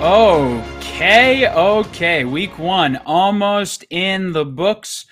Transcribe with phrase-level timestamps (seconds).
[0.00, 2.24] Okay, okay.
[2.24, 5.06] Week one almost in the books.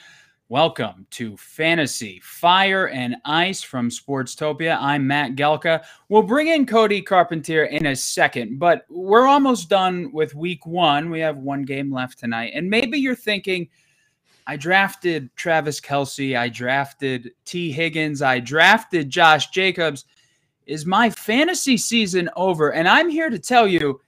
[0.53, 4.77] Welcome to Fantasy Fire and Ice from Sportstopia.
[4.79, 5.83] I'm Matt Galka.
[6.11, 11.09] We'll bring in Cody Carpentier in a second, but we're almost done with week one.
[11.09, 12.53] We have one game left tonight.
[12.55, 13.67] And maybe you're thinking,
[14.47, 20.05] I drafted Travis Kelce, I drafted Tee Higgins, I drafted Josh Jacobs.
[20.67, 22.75] Is my fantasy season over?
[22.75, 24.03] And I'm here to tell you,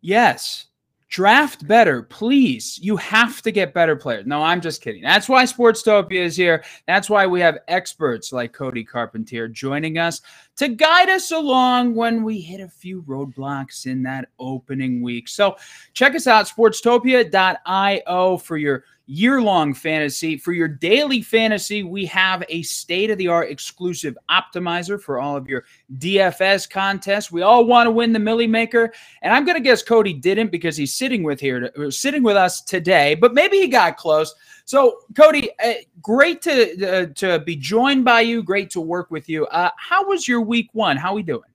[0.00, 0.67] yes
[1.08, 2.78] draft better, please.
[2.82, 4.26] You have to get better players.
[4.26, 5.02] No, I'm just kidding.
[5.02, 6.62] That's why Sportstopia is here.
[6.86, 10.20] That's why we have experts like Cody Carpentier joining us
[10.56, 15.28] to guide us along when we hit a few roadblocks in that opening week.
[15.28, 15.56] So
[15.94, 20.36] check us out, sportstopia.io for your year long fantasy.
[20.36, 25.34] For your daily fantasy, we have a state of the art exclusive optimizer for all
[25.34, 25.64] of your
[25.96, 27.32] DFS contests.
[27.32, 30.52] We all want to win the Millie Maker, and I'm going to guess Cody didn't
[30.52, 33.96] because he's sitting with here to, uh, sitting with us today, but maybe he got
[33.96, 34.34] close.
[34.66, 38.42] So, Cody, uh, great to uh, to be joined by you.
[38.42, 39.46] Great to work with you.
[39.46, 40.98] Uh, how was your week one?
[40.98, 41.48] How are we doing?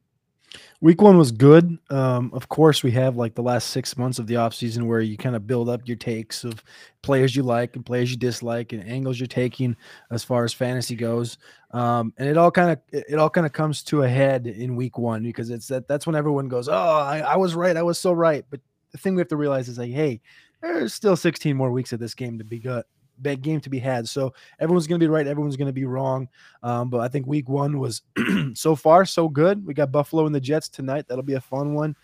[0.83, 1.77] Week one was good.
[1.89, 5.15] Um, of course, we have like the last six months of the offseason where you
[5.15, 6.61] kind of build up your takes of
[7.01, 9.77] players you like and players you dislike and angles you're taking
[10.11, 11.37] as far as fantasy goes.
[11.71, 14.75] Um, and it all kind of it all kind of comes to a head in
[14.75, 17.81] week one because it's that that's when everyone goes, Oh, I, I was right, I
[17.81, 18.43] was so right.
[18.49, 18.59] But
[18.91, 20.19] the thing we have to realize is like, hey,
[20.61, 22.83] there's still 16 more weeks of this game to be good
[23.21, 24.07] big game to be had.
[24.07, 26.27] So everyone's going to be right, everyone's going to be wrong.
[26.61, 28.01] Um, but I think week one was
[28.53, 29.65] so far so good.
[29.65, 31.05] We got Buffalo and the Jets tonight.
[31.07, 31.95] That'll be a fun one.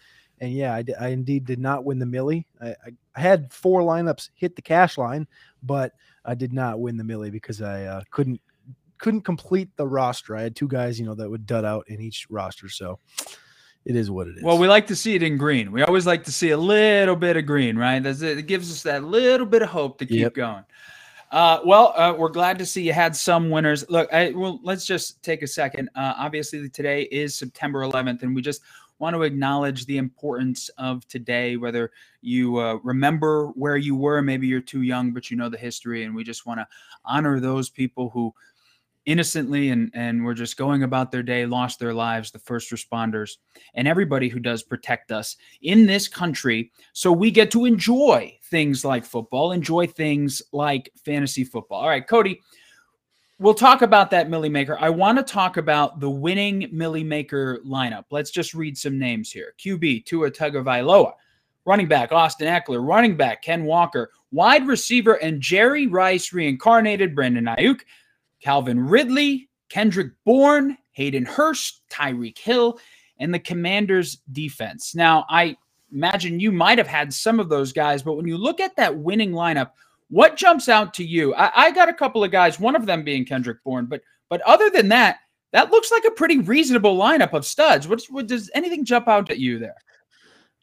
[0.41, 2.47] And yeah, I, I indeed did not win the Millie.
[2.61, 2.75] I, I,
[3.15, 5.27] I, had four lineups hit the cash line,
[5.63, 5.91] but
[6.23, 8.39] I did not win the Millie because I uh, couldn't
[8.99, 10.35] couldn't complete the roster.
[10.35, 12.69] I had two guys, you know, that would dud out in each roster.
[12.69, 12.99] So
[13.85, 14.43] it is what it is.
[14.43, 15.71] Well, we like to see it in green.
[15.71, 18.03] We always like to see a little bit of green, right?
[18.03, 20.33] That's, it gives us that little bit of hope to keep yep.
[20.33, 20.63] going.
[21.31, 23.87] Uh, well, uh, we're glad to see you had some winners.
[23.89, 25.89] Look, I, well, let's just take a second.
[25.93, 28.61] Uh, obviously, today is September 11th, and we just
[28.97, 31.55] want to acknowledge the importance of today.
[31.55, 31.91] Whether
[32.21, 36.03] you uh, remember where you were, maybe you're too young, but you know the history,
[36.03, 36.67] and we just want to
[37.05, 38.33] honor those people who
[39.05, 43.37] innocently and and were just going about their day lost their lives the first responders
[43.73, 46.71] and everybody who does protect us in this country.
[46.93, 51.81] So we get to enjoy things like football enjoy things like fantasy football.
[51.81, 52.39] All right cody
[53.39, 54.77] we'll talk about that millie maker.
[54.81, 58.03] I want to talk about the winning millie maker lineup.
[58.11, 59.53] Let's just read some names here.
[59.57, 61.13] Qb tua tagovailoa
[61.65, 67.45] running back austin ekeler running back ken walker wide receiver and jerry rice reincarnated brandon
[67.45, 67.81] aiyuk
[68.41, 72.79] Calvin Ridley, Kendrick Bourne, Hayden Hurst, Tyreek Hill,
[73.19, 74.95] and the Commanders defense.
[74.95, 75.55] Now, I
[75.91, 78.97] imagine you might have had some of those guys, but when you look at that
[78.97, 79.71] winning lineup,
[80.09, 81.35] what jumps out to you?
[81.35, 84.41] I, I got a couple of guys, one of them being Kendrick Bourne, but but
[84.41, 85.17] other than that,
[85.51, 87.87] that looks like a pretty reasonable lineup of studs.
[87.87, 89.75] What, what does anything jump out at you there?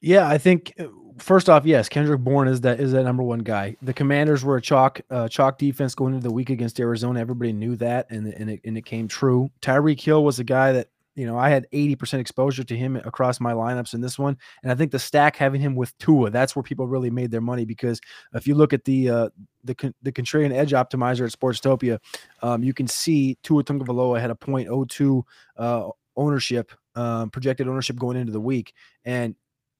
[0.07, 0.85] Yeah, I think uh,
[1.19, 3.77] first off, yes, Kendrick Bourne is that is that number one guy.
[3.83, 7.19] The Commanders were a chalk uh, chalk defense going into the week against Arizona.
[7.19, 9.51] Everybody knew that, and and it, and it came true.
[9.63, 12.95] Tyreek Hill was a guy that you know I had eighty percent exposure to him
[12.95, 16.31] across my lineups in this one, and I think the stack having him with Tua,
[16.31, 18.01] that's where people really made their money because
[18.33, 19.29] if you look at the uh,
[19.65, 21.99] the the contrarian edge optimizer at Sportstopia,
[22.43, 25.25] um, you can see Tua Tagovailoa had a .02
[25.57, 28.73] uh, ownership um, projected ownership going into the week,
[29.05, 29.35] and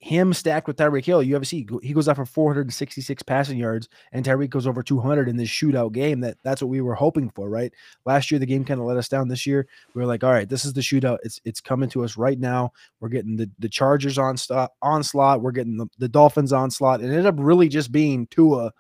[0.07, 3.89] him stacked with Tyreek Hill, you have see he goes out for 466 passing yards,
[4.13, 6.21] and Tyreek goes over 200 in this shootout game.
[6.21, 7.73] That that's what we were hoping for, right?
[8.05, 9.27] Last year the game kind of let us down.
[9.27, 11.19] This year we were like, all right, this is the shootout.
[11.25, 12.73] It's it's coming to us right now.
[13.01, 15.43] We're getting the the Chargers on stop onslaught.
[15.43, 17.01] We're getting the, the Dolphins onslaught.
[17.01, 18.73] It ended up really just being Tua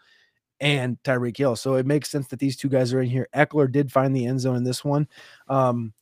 [0.61, 1.57] and Tyreek Hill.
[1.57, 3.29] So it makes sense that these two guys are in here.
[3.35, 5.09] Ekeler did find the end zone in this one.
[5.49, 5.93] Um,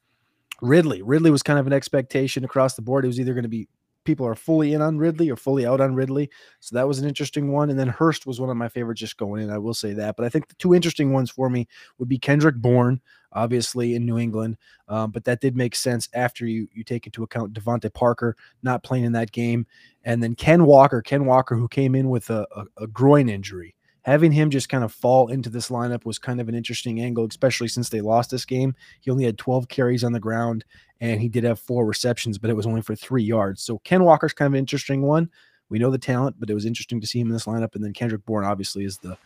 [0.60, 3.04] Ridley, Ridley was kind of an expectation across the board.
[3.04, 3.69] It was either going to be
[4.04, 6.30] people are fully in on Ridley or fully out on Ridley.
[6.60, 7.70] So that was an interesting one.
[7.70, 9.50] And then Hurst was one of my favorites just going in.
[9.50, 10.16] I will say that.
[10.16, 11.66] But I think the two interesting ones for me
[11.98, 13.00] would be Kendrick Bourne,
[13.32, 14.56] obviously in New England.
[14.88, 18.82] Um, but that did make sense after you you take into account DeVante Parker not
[18.82, 19.66] playing in that game.
[20.04, 23.74] And then Ken Walker, Ken Walker, who came in with a, a, a groin injury
[24.04, 27.26] having him just kind of fall into this lineup was kind of an interesting angle,
[27.26, 28.74] especially since they lost this game.
[29.00, 30.64] He only had 12 carries on the ground
[31.00, 33.62] and he did have four receptions, but it was only for three yards.
[33.62, 35.30] So Ken Walker's kind of an interesting one.
[35.70, 37.74] We know the talent, but it was interesting to see him in this lineup.
[37.74, 39.16] And then Kendrick Bourne obviously is the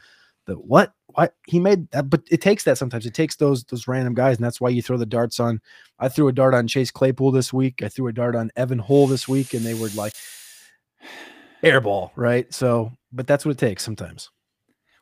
[0.47, 3.05] the what what he made that, but it takes that sometimes.
[3.05, 5.61] It takes those those random guys, and that's why you throw the darts on.
[5.99, 7.83] I threw a dart on Chase Claypool this week.
[7.83, 10.15] I threw a dart on Evan Hull this week, and they were like
[11.63, 12.53] airball, right?
[12.55, 14.31] So, but that's what it takes sometimes.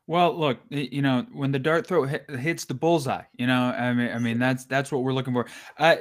[0.06, 4.12] Well, look, you know, when the dart throw hits the bullseye, you know, I mean,
[4.12, 5.46] I mean that's that's what we're looking for.
[5.78, 5.96] Uh,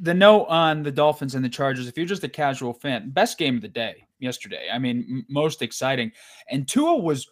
[0.00, 3.38] the note on the Dolphins and the Chargers, if you're just a casual fan, best
[3.38, 4.68] game of the day yesterday.
[4.72, 6.12] I mean, m- most exciting,
[6.50, 7.26] and Tua was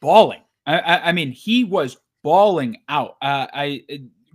[0.00, 0.42] balling.
[0.66, 3.16] I, I, I mean, he was balling out.
[3.22, 3.84] Uh, I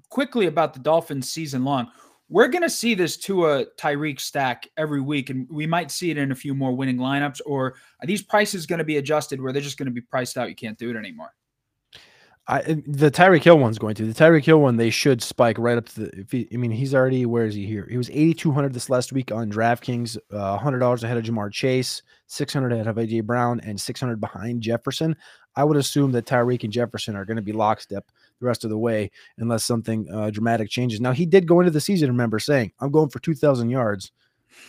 [0.10, 1.92] quickly about the Dolphins season long
[2.34, 6.18] we're going to see this Tua Tyreek stack every week, and we might see it
[6.18, 7.42] in a few more winning lineups.
[7.46, 10.36] Or are these prices going to be adjusted where they're just going to be priced
[10.36, 10.50] out?
[10.50, 11.30] You can't do it anymore.
[12.48, 14.78] I, the Tyreek Hill one's going to the Tyreek Hill one.
[14.78, 16.26] They should spike right up to the.
[16.32, 17.88] He, I mean, he's already where is he here?
[17.90, 21.24] He was eighty two hundred this last week on DraftKings, uh, hundred dollars ahead of
[21.24, 25.16] Ja'Marr Chase, six hundred ahead of AJ Brown, and six hundred behind Jefferson.
[25.56, 28.06] I would assume that Tyreek and Jefferson are going to be lockstep
[28.44, 31.02] the rest of the way unless something uh, dramatic changes.
[31.02, 34.12] Now he did go into the season, remember saying, "I'm going for 2,000 yards."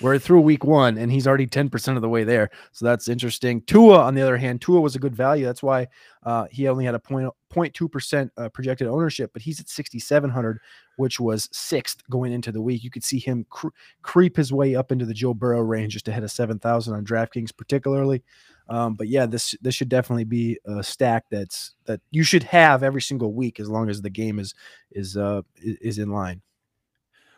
[0.00, 2.50] We're through week one, and he's already 10% of the way there.
[2.72, 3.60] So that's interesting.
[3.62, 5.44] Tua, on the other hand, Tua was a good value.
[5.44, 5.86] That's why
[6.24, 10.58] uh, he only had a point, 0.2% uh, projected ownership, but he's at 6,700,
[10.96, 12.85] which was sixth going into the week.
[12.85, 13.69] You could see him cre-
[14.02, 17.56] creep his way up into the Joe Burrow range just ahead of 7,000 on DraftKings,
[17.56, 18.23] particularly.
[18.69, 22.82] Um, but yeah, this this should definitely be a stack that's that you should have
[22.82, 24.55] every single week as long as the game is
[24.91, 26.41] is uh is in line.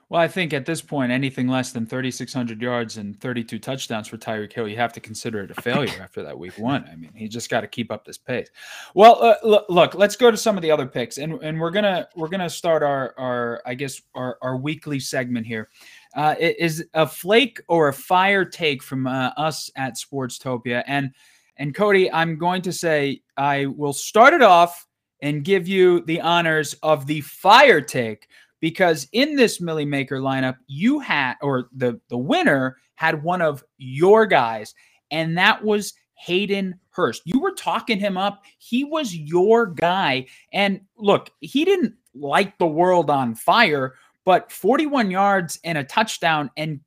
[0.08, 4.16] Well, I think at this point, anything less than 3,600 yards and 32 touchdowns for
[4.16, 6.88] Tyreek Hill, you have to consider it a failure after that week one.
[6.90, 8.48] I mean, he just got to keep up this pace.
[8.94, 11.72] Well, uh, look, look, let's go to some of the other picks, and and we're
[11.72, 15.68] gonna we're gonna start our our I guess our our weekly segment here.
[16.14, 20.84] Uh, is a flake or a fire take from uh, us at Sportstopia.
[20.86, 21.12] And
[21.58, 24.86] and Cody, I'm going to say I will start it off
[25.20, 28.28] and give you the honors of the fire take
[28.66, 33.62] because in this Millie Maker lineup, you had or the the winner had one of
[33.78, 34.74] your guys,
[35.12, 37.22] and that was Hayden Hurst.
[37.26, 38.42] You were talking him up.
[38.58, 40.26] He was your guy.
[40.52, 46.50] And look, he didn't light the world on fire, but 41 yards and a touchdown,
[46.56, 46.80] and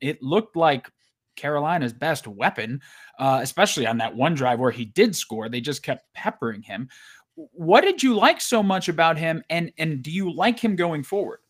[0.00, 0.90] it looked like
[1.36, 2.80] Carolina's best weapon,
[3.20, 5.48] uh, especially on that one drive where he did score.
[5.48, 6.88] They just kept peppering him.
[7.52, 11.02] What did you like so much about him, and and do you like him going
[11.04, 11.40] forward?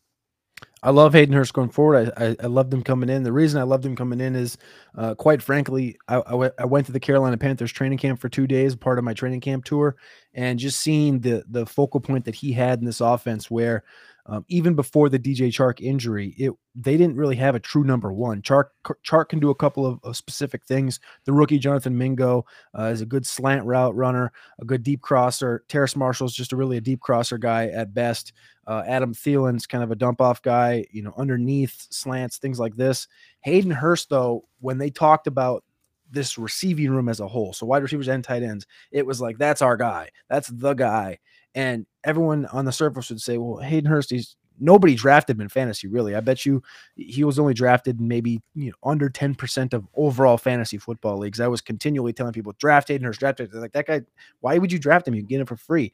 [0.81, 2.11] I love Hayden Hurst going forward.
[2.15, 3.23] I, I, I loved him coming in.
[3.23, 4.57] The reason I loved him coming in is,
[4.95, 8.29] uh, quite frankly, I, I, w- I went to the Carolina Panthers training camp for
[8.29, 9.97] two days, part of my training camp tour,
[10.33, 13.83] and just seeing the the focal point that he had in this offense, where
[14.29, 18.13] um, even before the DJ Chark injury, it they didn't really have a true number
[18.13, 18.43] one.
[18.43, 18.65] Chark
[19.03, 20.99] Chark can do a couple of, of specific things.
[21.25, 22.45] The rookie Jonathan Mingo
[22.77, 24.31] uh, is a good slant route runner,
[24.61, 25.63] a good deep crosser.
[25.67, 28.33] Terrace Marshall's just a really a deep crosser guy at best.
[28.67, 32.75] Uh, Adam Thielen's kind of a dump off guy, you know, underneath slants, things like
[32.75, 33.07] this.
[33.41, 35.63] Hayden Hurst, though, when they talked about
[36.11, 39.39] this receiving room as a whole, so wide receivers and tight ends, it was like
[39.39, 41.17] that's our guy, that's the guy.
[41.55, 45.49] And everyone on the surface would say, well, Hayden Hurst, he's nobody drafted him in
[45.49, 46.15] fantasy, really.
[46.15, 46.61] I bet you
[46.95, 51.39] he was only drafted maybe you know under 10% of overall fantasy football leagues.
[51.39, 53.59] I was continually telling people, draft Hayden Hurst, draft Hayden.
[53.59, 54.01] Like that guy,
[54.41, 55.15] why would you draft him?
[55.15, 55.93] You get him for free.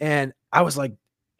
[0.00, 0.92] And I was like,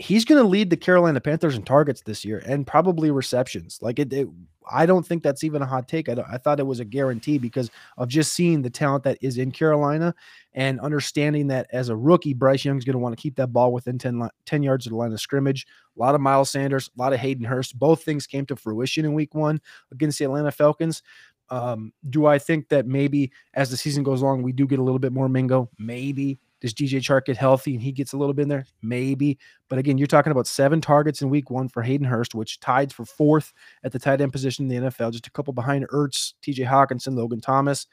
[0.02, 3.78] he's going to lead the Carolina Panthers in targets this year and probably receptions.
[3.80, 4.28] Like it, it
[4.70, 6.08] I don't think that's even a hot take.
[6.08, 9.38] I, I, thought it was a guarantee because of just seeing the talent that is
[9.38, 10.14] in Carolina
[10.54, 13.72] and understanding that as a rookie, Bryce Young's going to want to keep that ball
[13.72, 15.66] within 10, 10 yards of the line of scrimmage.
[15.96, 17.78] A lot of Miles Sanders, a lot of Hayden Hurst.
[17.78, 19.60] Both things came to fruition in week one
[19.92, 21.02] against the Atlanta Falcons.
[21.50, 24.82] Um, do I think that maybe as the season goes along, we do get a
[24.82, 25.70] little bit more Mingo?
[25.78, 26.38] Maybe.
[26.62, 28.64] Does DJ Chark get healthy and he gets a little bit in there?
[28.82, 29.36] Maybe.
[29.68, 32.92] But again, you're talking about seven targets in week one for Hayden Hurst, which tied
[32.92, 33.52] for fourth
[33.82, 37.16] at the tight end position in the NFL, just a couple behind Ertz, TJ Hockenson,
[37.16, 37.88] Logan Thomas.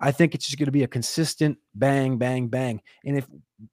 [0.00, 2.80] I think it's just going to be a consistent bang, bang, bang.
[3.04, 3.26] And if,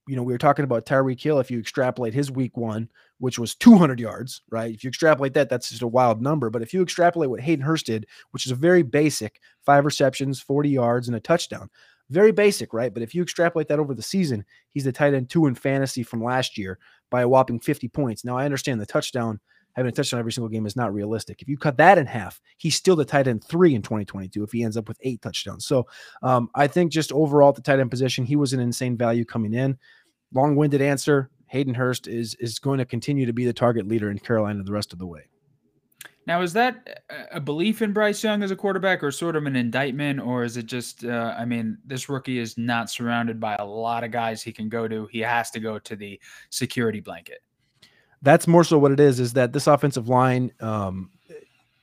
[0.07, 2.89] you know, we were talking about Tyreek Hill, if you extrapolate his week one,
[3.19, 4.73] which was 200 yards, right?
[4.73, 6.49] If you extrapolate that, that's just a wild number.
[6.49, 10.41] But if you extrapolate what Hayden Hurst did, which is a very basic five receptions,
[10.41, 11.69] 40 yards, and a touchdown,
[12.09, 12.93] very basic, right?
[12.93, 16.03] But if you extrapolate that over the season, he's the tight end two in fantasy
[16.03, 18.23] from last year by a whopping 50 points.
[18.23, 19.39] Now, I understand the touchdown,
[19.73, 21.41] having a touchdown every single game is not realistic.
[21.41, 24.51] If you cut that in half, he's still the tight end three in 2022 if
[24.51, 25.65] he ends up with eight touchdowns.
[25.65, 25.87] So
[26.21, 29.25] um, I think just overall at the tight end position, he was an insane value
[29.25, 29.77] coming in.
[30.33, 34.11] Long winded answer Hayden Hurst is, is going to continue to be the target leader
[34.11, 35.29] in Carolina the rest of the way.
[36.27, 39.55] Now, is that a belief in Bryce Young as a quarterback, or sort of an
[39.55, 41.05] indictment, or is it just?
[41.05, 44.67] Uh, I mean, this rookie is not surrounded by a lot of guys he can
[44.67, 45.07] go to.
[45.11, 47.43] He has to go to the security blanket.
[48.21, 49.19] That's more so what it is.
[49.19, 51.11] Is that this offensive line um,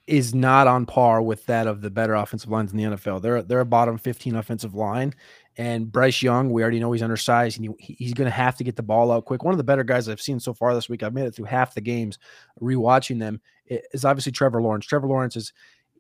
[0.07, 3.23] is not on par with that of the better offensive lines in the NFL.
[3.23, 5.15] They're they're a bottom 15 offensive line,
[5.57, 8.65] and Bryce Young, we already know he's undersized and he, he's going to have to
[8.65, 9.45] get the ball out quick.
[9.45, 11.47] One of the better guys I've seen so far this week, I've made it through
[11.47, 12.19] half the games
[12.61, 14.87] rewatching them, is obviously Trevor Lawrence.
[14.87, 15.53] Trevor Lawrence is,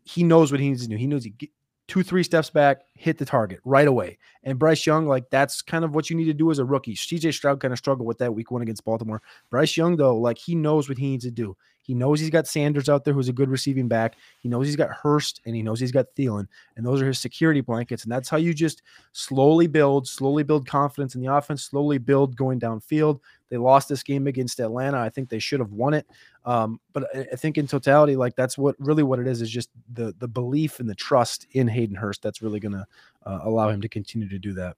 [0.04, 0.96] he knows what he needs to do.
[0.96, 1.34] He knows he
[1.88, 4.18] two, three steps back, hit the target right away.
[4.44, 6.94] And Bryce Young, like that's kind of what you need to do as a rookie.
[6.94, 9.20] CJ Stroud kind of struggled with that week one against Baltimore.
[9.50, 11.56] Bryce Young, though, like he knows what he needs to do.
[11.82, 14.16] He knows he's got Sanders out there who's a good receiving back.
[14.38, 16.46] He knows he's got Hurst and he knows he's got Thielen.
[16.76, 18.04] And those are his security blankets.
[18.04, 22.36] And that's how you just slowly build, slowly build confidence in the offense, slowly build
[22.36, 23.18] going downfield.
[23.50, 24.98] They lost this game against Atlanta.
[24.98, 26.06] I think they should have won it.
[26.44, 29.68] Um, but I think in totality, like that's what really what it is is just
[29.92, 32.86] the the belief and the trust in Hayden Hurst that's really going to
[33.26, 34.76] uh, allow him to continue to do that.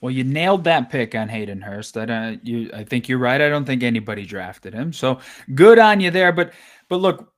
[0.00, 1.96] Well, you nailed that pick on Hayden Hurst.
[1.96, 3.40] I, uh, you, I think you're right.
[3.40, 5.20] I don't think anybody drafted him, so
[5.54, 6.32] good on you there.
[6.32, 6.52] But
[6.88, 7.32] but look,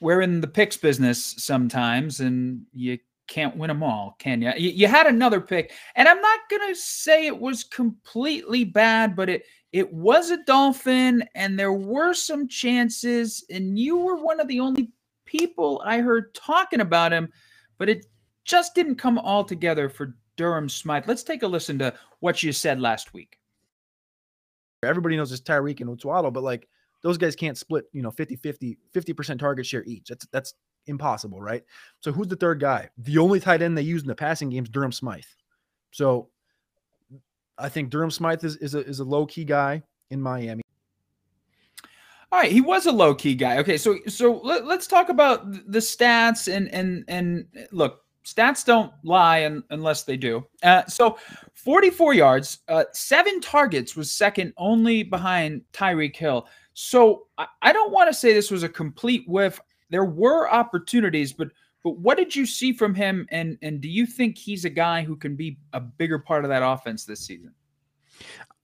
[0.00, 4.52] we're in the picks business sometimes, and you can't win them all, can you?
[4.56, 9.30] You, you had another pick, and I'm not gonna say it was completely bad, but
[9.30, 14.48] it it was a dolphin, and there were some chances, and you were one of
[14.48, 14.90] the only
[15.24, 17.32] people I heard talking about him,
[17.78, 18.04] but it
[18.44, 21.06] just didn't come all together for Durham Smythe.
[21.06, 23.38] Let's take a listen to what you said last week.
[24.82, 26.68] Everybody knows it's Tyreek and Waddle, but like
[27.02, 30.08] those guys can't split, you know, 50 50, 50% target share each.
[30.08, 30.54] That's that's
[30.86, 31.62] impossible, right?
[32.00, 32.88] So who's the third guy?
[32.98, 35.22] The only tight end they use in the passing game is Durham Smythe.
[35.92, 36.30] So
[37.58, 40.62] I think Durham Smythe is, is a is a low key guy in Miami.
[42.30, 43.58] All right, he was a low key guy.
[43.58, 48.92] Okay, so so let, us talk about the stats and and and look, stats don't
[49.02, 50.46] lie un, unless they do.
[50.62, 51.18] Uh, so
[51.54, 56.46] 44 yards, uh, seven targets was second only behind Tyreek Hill.
[56.74, 59.60] So I, I don't want to say this was a complete whiff.
[59.90, 61.48] There were opportunities, but
[61.84, 63.26] but what did you see from him?
[63.30, 66.48] And and do you think he's a guy who can be a bigger part of
[66.48, 67.52] that offense this season?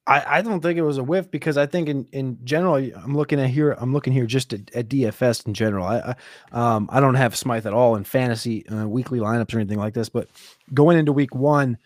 [0.08, 3.14] I, I don't think it was a whiff because I think in, in general I'm
[3.14, 5.86] looking at here I'm looking here just at, at DFS in general.
[5.86, 6.14] I,
[6.52, 9.78] I um I don't have Smythe at all in fantasy uh, weekly lineups or anything
[9.78, 10.28] like this, but
[10.72, 11.76] going into week one,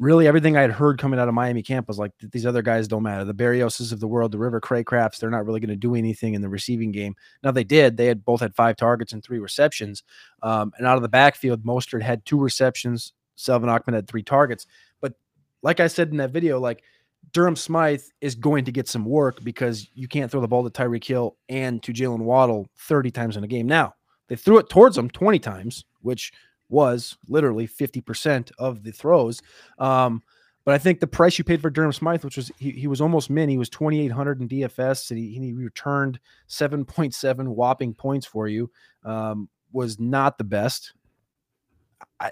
[0.00, 2.88] really everything I had heard coming out of Miami camp was like these other guys
[2.88, 3.24] don't matter.
[3.24, 6.34] The Berrioses of the world, the River Cracrafts, they're not really going to do anything
[6.34, 7.14] in the receiving game.
[7.44, 7.96] Now they did.
[7.96, 10.02] They had both had five targets and three receptions.
[10.42, 13.12] Um, and out of the backfield, Mostert had two receptions.
[13.36, 14.66] Salvon Ahmed had three targets.
[15.00, 15.14] But
[15.62, 16.82] like I said in that video, like–
[17.32, 20.70] Durham Smythe is going to get some work because you can't throw the ball to
[20.70, 23.66] Tyreek Hill and to Jaylen Waddle 30 times in a game.
[23.66, 23.94] Now,
[24.28, 26.32] they threw it towards him 20 times, which
[26.68, 29.40] was literally 50% of the throws.
[29.78, 30.22] Um,
[30.64, 33.00] but I think the price you paid for Durham Smythe, which was he, he was
[33.00, 38.48] almost min, he was 2,800 in DFS, and he, he returned 7.7 whopping points for
[38.48, 38.70] you,
[39.04, 40.92] um, was not the best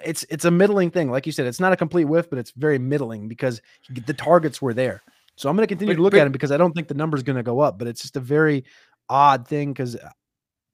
[0.04, 1.10] it's it's a middling thing.
[1.10, 4.60] Like you said, it's not a complete whiff, but it's very middling because the targets
[4.60, 5.02] were there.
[5.36, 6.88] So I'm going to continue but, to look but, at him because I don't think
[6.88, 7.78] the number is going to go up.
[7.78, 8.64] But it's just a very
[9.08, 10.08] odd thing because uh,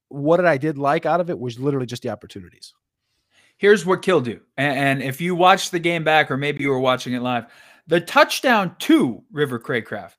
[0.08, 2.74] what I did like out of it was literally just the opportunities.
[3.58, 6.70] Here's what killed you, and, and if you watched the game back, or maybe you
[6.70, 7.46] were watching it live,
[7.86, 10.14] the touchdown to River Cracraft.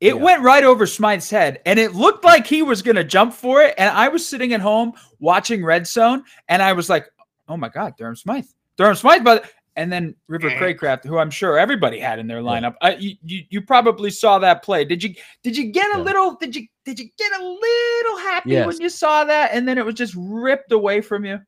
[0.00, 0.20] It yeah.
[0.20, 3.62] went right over Smythe's head, and it looked like he was going to jump for
[3.62, 3.74] it.
[3.78, 7.06] And I was sitting at home watching Red Zone, and I was like,
[7.48, 8.46] oh my God, Durham Smythe.
[8.76, 10.50] Durham Smythe, but and then River.
[10.50, 12.74] Cracraft, who I'm sure everybody had in their lineup.
[12.80, 14.84] Uh, you, you, you probably saw that play.
[14.84, 16.04] Did you did you get a yeah.
[16.04, 18.66] little did you did you get a little happy yes.
[18.66, 21.40] when you saw that and then it was just ripped away from you?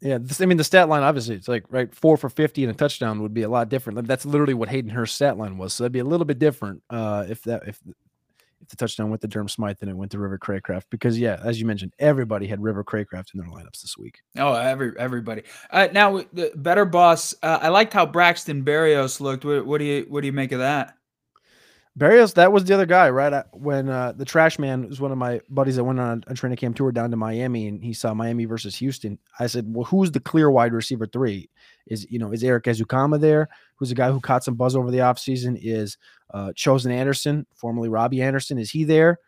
[0.00, 2.72] Yeah, this, I mean the stat line obviously it's like right four for fifty and
[2.72, 4.06] a touchdown would be a lot different.
[4.06, 5.74] That's literally what Hayden Hurst's stat line was.
[5.74, 7.80] So that'd be a little bit different uh, if that if
[8.72, 11.60] the touchdown went to Durham Smythe and it went to River Cracraft because yeah, as
[11.60, 14.22] you mentioned, everybody had River Cracraft in their lineups this week.
[14.36, 15.42] Oh, every everybody.
[15.70, 17.34] Uh, now the better boss.
[17.42, 19.44] Uh, I liked how Braxton Berrios looked.
[19.44, 20.96] What, what, do you what do you make of that?
[21.98, 23.44] Berrios, that was the other guy, right?
[23.52, 26.56] When uh, the Trash Man was one of my buddies that went on a, training
[26.56, 29.18] camp tour down to Miami, and he saw Miami versus Houston.
[29.38, 31.50] I said, "Well, who's the clear wide receiver three?
[31.86, 33.50] Is you know is Erik Ezukanma there?
[33.76, 35.58] Who's a guy who caught some buzz over the offseason?
[35.62, 35.98] Is
[36.32, 39.18] uh, Chosen Anderson, formerly Robbie Anderson, is he there?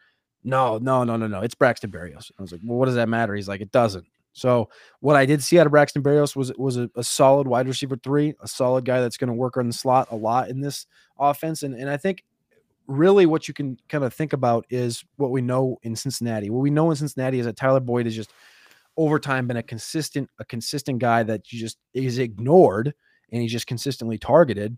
[0.42, 1.40] No, no, no, no, no.
[1.40, 2.30] It's Braxton Berrios.
[2.38, 3.35] I was like, well, what does that matter?
[3.35, 4.06] He's like, it doesn't.
[4.33, 4.68] So
[5.00, 7.97] what I did see out of Braxton Berrios was was a, a solid wide receiver
[7.97, 10.87] three, a solid guy that's going to work on the slot a lot in this
[11.18, 11.62] offense.
[11.62, 12.25] And and I think
[12.86, 16.50] really what you can kind of think about is what we know in Cincinnati.
[16.50, 18.32] What we know in Cincinnati is that Tyler Boyd has just
[18.96, 22.94] over time been a consistent a consistent guy that you just is ignored
[23.32, 24.76] and he's just consistently targeted.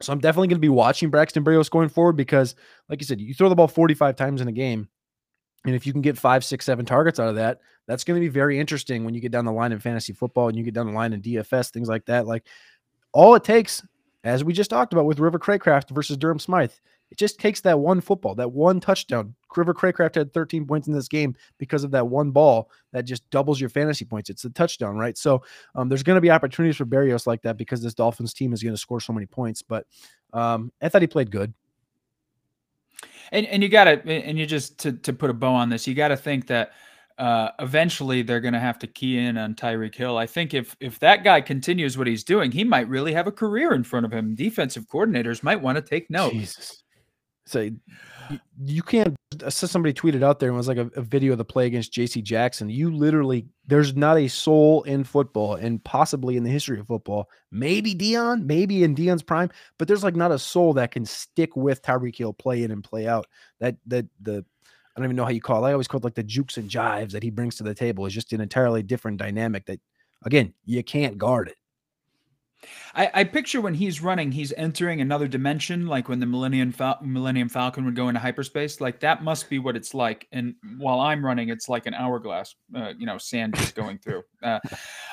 [0.00, 2.54] So I'm definitely going to be watching Braxton Berrios going forward because,
[2.88, 4.88] like you said, you throw the ball 45 times in a game,
[5.64, 8.24] and if you can get five, six, seven targets out of that, that's going to
[8.24, 10.74] be very interesting when you get down the line in fantasy football and you get
[10.74, 12.26] down the line in DFS, things like that.
[12.26, 12.46] Like
[13.12, 13.82] all it takes,
[14.24, 16.72] as we just talked about with River Cracraft versus Durham Smythe,
[17.10, 19.34] it just takes that one football, that one touchdown.
[19.54, 23.28] River Cracraft had 13 points in this game because of that one ball that just
[23.30, 24.30] doubles your fantasy points.
[24.30, 25.16] It's a touchdown, right?
[25.16, 28.52] So um, there's going to be opportunities for Berrios like that because this Dolphins team
[28.52, 29.62] is going to score so many points.
[29.62, 29.86] But
[30.32, 31.52] um, I thought he played good.
[33.30, 35.86] And and you got to and you just to to put a bow on this,
[35.86, 36.72] you got to think that
[37.18, 40.18] uh, eventually they're going to have to key in on Tyreek Hill.
[40.18, 43.32] I think if if that guy continues what he's doing, he might really have a
[43.32, 44.34] career in front of him.
[44.34, 46.32] Defensive coordinators might want to take note.
[46.32, 46.82] Jesus.
[47.46, 47.68] So
[48.64, 49.14] you can't.
[49.48, 52.22] Somebody tweeted out there and was like a, a, video of the play against J.C.
[52.22, 52.70] Jackson.
[52.70, 57.28] You literally, there's not a soul in football, and possibly in the history of football,
[57.50, 61.54] maybe Deion, maybe in Deion's prime, but there's like not a soul that can stick
[61.54, 63.26] with Tyreek Hill, play in and play out.
[63.60, 64.44] That that the
[64.94, 65.68] I don't even know how you call it.
[65.68, 68.06] I always call it like the jukes and jives that he brings to the table
[68.06, 69.80] is just an entirely different dynamic that,
[70.24, 71.56] again, you can't guard it.
[72.94, 76.98] I, I, picture when he's running, he's entering another dimension, like when the Millennium Fal-
[77.02, 78.80] Millennium Falcon would go into hyperspace.
[78.80, 80.26] Like that must be what it's like.
[80.32, 84.22] And while I'm running, it's like an hourglass, uh, you know, sand just going through.
[84.42, 84.60] Uh,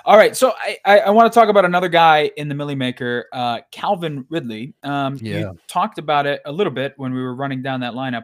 [0.05, 2.75] all right, so I, I, I want to talk about another guy in the Millie
[2.75, 4.73] Maker, uh, Calvin Ridley.
[4.83, 5.39] Um, yeah.
[5.39, 8.23] You talked about it a little bit when we were running down that lineup.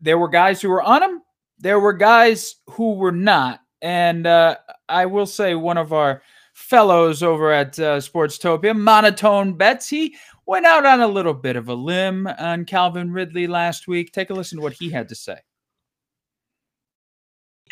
[0.00, 1.22] There were guys who were on him.
[1.58, 3.60] There were guys who were not.
[3.82, 4.56] And uh,
[4.88, 6.22] I will say one of our
[6.54, 9.88] fellows over at uh, Sportstopia, Monotone Bets.
[9.88, 14.12] He went out on a little bit of a limb on Calvin Ridley last week.
[14.12, 15.36] Take a listen to what he had to say.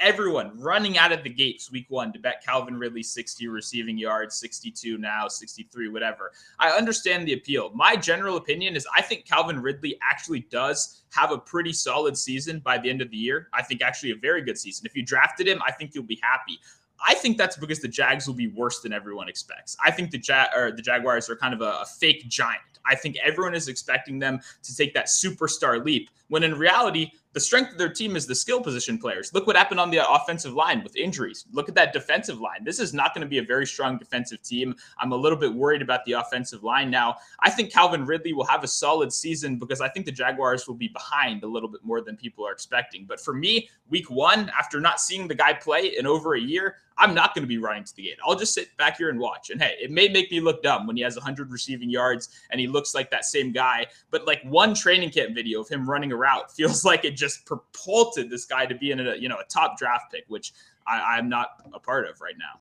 [0.01, 4.35] Everyone running out of the gates week one to bet Calvin Ridley 60 receiving yards,
[4.37, 6.33] 62 now, 63, whatever.
[6.59, 7.71] I understand the appeal.
[7.75, 12.59] My general opinion is I think Calvin Ridley actually does have a pretty solid season
[12.59, 13.49] by the end of the year.
[13.53, 14.85] I think actually a very good season.
[14.85, 16.59] If you drafted him, I think you'll be happy.
[17.07, 19.77] I think that's because the Jags will be worse than everyone expects.
[19.85, 22.63] I think the ja- or the Jaguars are kind of a, a fake giant.
[22.87, 27.41] I think everyone is expecting them to take that superstar leap when in reality the
[27.41, 29.35] strength of their team is the skill position players.
[29.35, 31.47] Look what happened on the offensive line with injuries.
[31.53, 32.63] Look at that defensive line.
[32.65, 34.75] This is not going to be a very strong defensive team.
[34.99, 37.17] I'm a little bit worried about the offensive line now.
[37.41, 40.77] I think Calvin Ridley will have a solid season because I think the Jaguars will
[40.77, 43.05] be behind a little bit more than people are expecting.
[43.05, 46.77] But for me, week one, after not seeing the guy play in over a year,
[46.97, 48.19] I'm not going to be running to the gate.
[48.25, 49.51] I'll just sit back here and watch.
[49.51, 52.61] And hey, it may make me look dumb when he has 100 receiving yards and
[52.61, 53.87] he looks like that same guy.
[54.11, 57.45] But like one training camp video of him running a route feels like it just
[57.47, 60.53] propulsed this guy to be in a you know a top draft pick, which
[60.87, 62.61] I, I'm not a part of right now.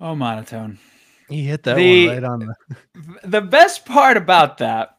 [0.00, 0.78] Oh, monotone.
[1.28, 3.24] He hit that the, one right on the.
[3.24, 4.98] the best part about that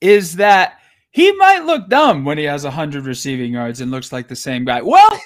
[0.00, 0.78] is that
[1.10, 4.64] he might look dumb when he has 100 receiving yards and looks like the same
[4.64, 4.80] guy.
[4.80, 5.20] Well,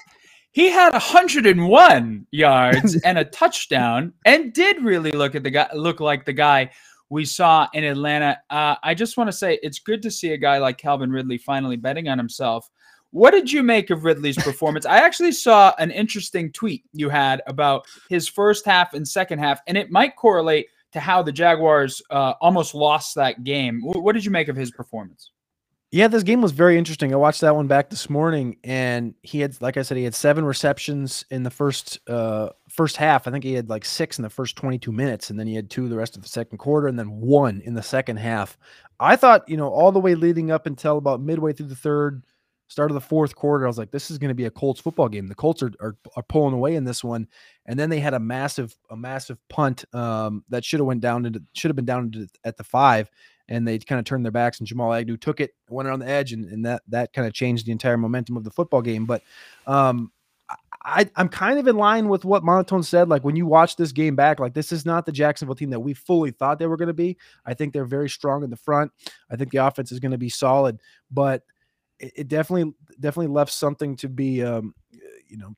[0.56, 6.00] he had 101 yards and a touchdown and did really look at the guy look
[6.00, 6.70] like the guy
[7.10, 8.38] we saw in Atlanta.
[8.48, 11.36] Uh, I just want to say it's good to see a guy like Calvin Ridley
[11.36, 12.70] finally betting on himself.
[13.10, 14.86] What did you make of Ridley's performance?
[14.86, 19.60] I actually saw an interesting tweet you had about his first half and second half,
[19.66, 23.82] and it might correlate to how the Jaguars uh, almost lost that game.
[23.82, 25.32] What did you make of his performance?
[25.92, 27.12] Yeah, this game was very interesting.
[27.12, 30.16] I watched that one back this morning, and he had, like I said, he had
[30.16, 33.28] seven receptions in the first uh first half.
[33.28, 35.70] I think he had like six in the first 22 minutes, and then he had
[35.70, 38.58] two the rest of the second quarter, and then one in the second half.
[38.98, 42.24] I thought, you know, all the way leading up until about midway through the third,
[42.66, 44.80] start of the fourth quarter, I was like, this is going to be a Colts
[44.80, 45.28] football game.
[45.28, 47.28] The Colts are, are, are pulling away in this one,
[47.66, 51.26] and then they had a massive a massive punt um, that should have went down
[51.26, 53.08] into should have been down into, at the five
[53.48, 56.08] and they kind of turned their backs and Jamal Agnew took it, went around the
[56.08, 59.06] edge, and, and that that kind of changed the entire momentum of the football game.
[59.06, 59.22] But
[59.66, 60.10] um,
[60.84, 63.08] I, I'm kind of in line with what Monotone said.
[63.08, 65.80] Like when you watch this game back, like this is not the Jacksonville team that
[65.80, 67.16] we fully thought they were going to be.
[67.44, 68.92] I think they're very strong in the front.
[69.30, 70.78] I think the offense is going to be solid,
[71.10, 71.42] but
[71.98, 74.74] it, it, definitely definitely left something to be um,
[75.26, 75.54] you know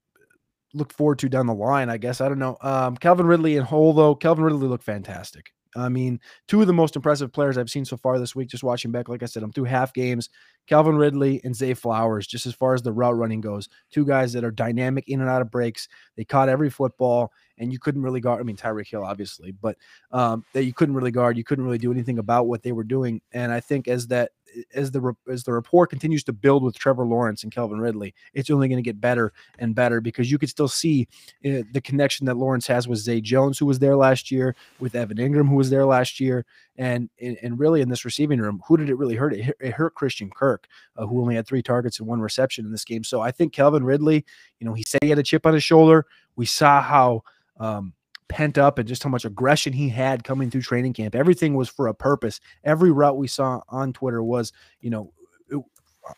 [0.72, 1.90] look forward to down the line.
[1.90, 2.57] I guess I don't know.
[2.62, 5.53] Um, Calvin Ridley and Hole though, Calvin Ridley looked fantastic.
[5.77, 8.65] I mean, two of the most impressive players I've seen so far this week, just
[8.65, 9.09] watching back.
[9.09, 10.31] Like I said, I'm through half games.
[10.67, 14.33] Calvin Ridley and Zay Flowers, just as far as the route running goes, two guys
[14.33, 15.89] that are dynamic in and out of breaks.
[16.17, 18.41] They caught every football, and you couldn't really guard.
[18.41, 19.77] I mean, Tyreek Hill, obviously, but
[20.11, 21.37] um, that you couldn't really guard.
[21.37, 23.21] You couldn't really do anything about what they were doing.
[23.33, 24.33] And I think as that
[24.75, 28.51] as the as the rapport continues to build with Trevor Lawrence and Calvin Ridley, it's
[28.51, 31.09] only going to get better and better because you could still see
[31.44, 34.94] uh, the connection that Lawrence has with Zay Jones, who was there last year, with
[34.94, 36.44] Evan Engram, who was there last year,
[36.77, 39.35] and and really in this receiving room, who did it really hurt?
[39.35, 40.66] It, hurt, it hurt Christian Kirk,
[40.97, 43.05] uh, who only had three targets and one reception in this game.
[43.05, 44.25] So I think Calvin Ridley,
[44.61, 46.07] you know, he said he had a chip on his shoulder.
[46.37, 47.23] We saw how.
[47.61, 47.92] Um,
[48.29, 51.14] pent up and just how much aggression he had coming through training camp.
[51.14, 52.41] Everything was for a purpose.
[52.64, 55.12] Every route we saw on Twitter was, you know,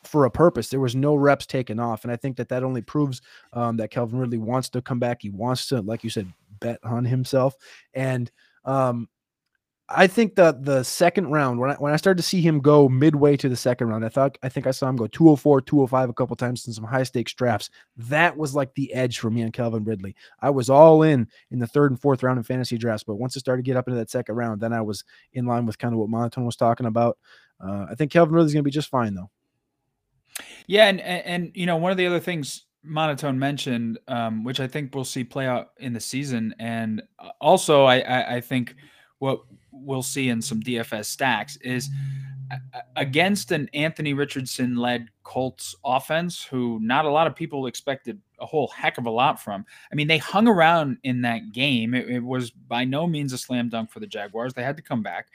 [0.04, 0.68] for a purpose.
[0.68, 3.90] There was no reps taken off, and I think that that only proves um, that
[3.90, 5.22] Calvin Ridley wants to come back.
[5.22, 7.56] He wants to, like you said, bet on himself.
[7.94, 8.30] And
[8.64, 9.08] um,
[9.92, 12.88] I think that the second round, when I, when I started to see him go
[12.88, 16.08] midway to the second round, I thought I think I saw him go 204, 205
[16.08, 17.70] a couple times in some high stakes drafts.
[17.96, 20.14] That was like the edge for me on Calvin Ridley.
[20.40, 23.34] I was all in in the third and fourth round in fantasy drafts, but once
[23.34, 25.78] it started to get up into that second round, then I was in line with
[25.78, 27.18] kind of what Monotone was talking about.
[27.60, 29.30] Uh, I think Calvin Ridley's going to be just fine though.
[30.68, 34.60] Yeah, and, and, and you know one of the other things monotone mentioned, um, which
[34.60, 38.40] I think we'll see play out in the season, and uh, also I, I, I
[38.40, 38.76] think
[39.18, 39.40] what
[39.72, 41.88] we'll see in some DFS stacks is
[42.96, 48.46] against an Anthony Richardson led Colts offense, who not a lot of people expected a
[48.46, 49.64] whole heck of a lot from.
[49.92, 51.94] I mean, they hung around in that game.
[51.94, 54.54] It, it was by no means a slam dunk for the Jaguars.
[54.54, 55.28] They had to come back.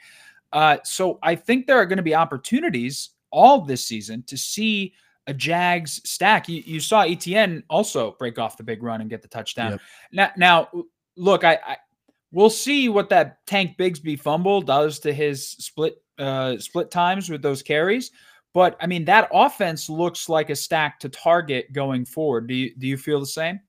[0.52, 4.94] Uh, so I think there are going to be opportunities all this season to see
[5.26, 6.48] a Jags stack.
[6.48, 9.72] You, you saw ETN also break off the big run and get the touchdown.
[9.72, 9.80] Yep.
[10.12, 10.84] Now, now,
[11.16, 11.76] look, I, I
[12.32, 17.42] we'll see what that Tank Bigsby fumble does to his split uh, split times with
[17.42, 18.10] those carries.
[18.54, 22.46] But I mean, that offense looks like a stack to target going forward.
[22.46, 23.60] Do you do you feel the same?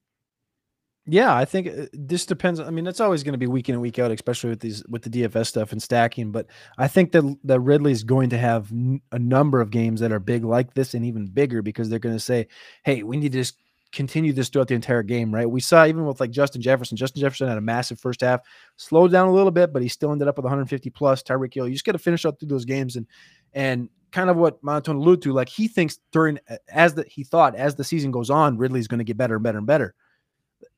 [1.09, 2.59] Yeah, I think uh, this depends.
[2.59, 4.85] I mean, it's always going to be week in and week out, especially with these
[4.87, 6.31] with the DFS stuff and stacking.
[6.31, 8.71] But I think that that Ridley is going to have
[9.11, 12.15] a number of games that are big like this and even bigger because they're going
[12.15, 12.47] to say,
[12.83, 13.57] "Hey, we need to just
[13.91, 15.49] continue this throughout the entire game." Right?
[15.49, 16.97] We saw even with like Justin Jefferson.
[16.97, 18.41] Justin Jefferson had a massive first half,
[18.75, 21.23] slowed down a little bit, but he still ended up with 150 plus.
[21.23, 21.67] Tyreek Hill.
[21.67, 23.07] You just got to finish up through those games and
[23.53, 25.33] and kind of what Monotone alluded to.
[25.33, 28.99] Like he thinks during as the he thought as the season goes on, Ridley's going
[28.99, 29.95] to get better and better and better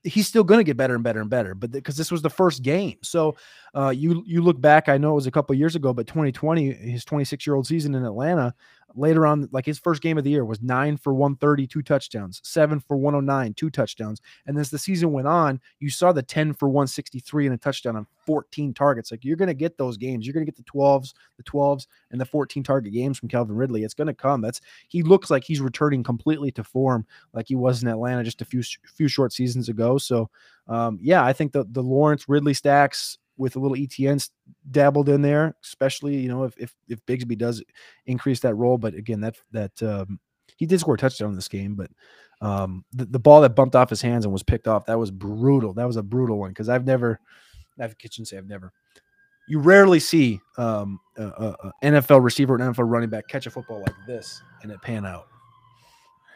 [0.02, 2.30] he's still going to get better and better and better but because this was the
[2.30, 3.36] first game so
[3.74, 6.72] uh, you you look back i know it was a couple years ago but 2020
[6.72, 8.54] his 26 year old season in atlanta
[8.94, 12.40] later on, like his first game of the year was nine for 130, two touchdowns,
[12.44, 14.20] seven for 109, two touchdowns.
[14.46, 17.96] And as the season went on, you saw the 10 for 163 and a touchdown
[17.96, 19.10] on 14 targets.
[19.10, 20.26] Like you're going to get those games.
[20.26, 23.56] You're going to get the 12s, the 12s, and the 14 target games from Calvin
[23.56, 23.84] Ridley.
[23.84, 24.40] It's going to come.
[24.40, 28.42] That's he looks like he's returning completely to form like he was in Atlanta just
[28.42, 29.98] a few few short seasons ago.
[29.98, 30.30] So
[30.68, 34.28] um, yeah, I think the the Lawrence Ridley stacks with a little ETN
[34.70, 37.62] dabbled in there, especially you know if if if Bigsby does
[38.06, 38.78] increase that role.
[38.78, 40.20] But again, that that um,
[40.56, 41.90] he did score a touchdown in this game, but
[42.42, 45.10] um, the, the ball that bumped off his hands and was picked off that was
[45.10, 45.72] brutal.
[45.72, 47.18] That was a brutal one because I've never,
[47.80, 48.72] I've kitchen say I've never.
[49.48, 53.96] You rarely see um, a, NFL receiver an NFL running back catch a football like
[54.06, 55.26] this and it pan out.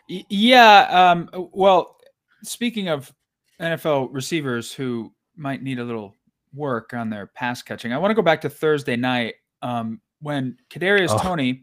[0.09, 1.13] Yeah.
[1.13, 1.97] Um, well,
[2.43, 3.15] speaking of
[3.61, 6.15] NFL receivers who might need a little
[6.55, 7.93] work on their pass catching.
[7.93, 11.19] I want to go back to Thursday night um, when Kadarius oh.
[11.19, 11.63] Toney,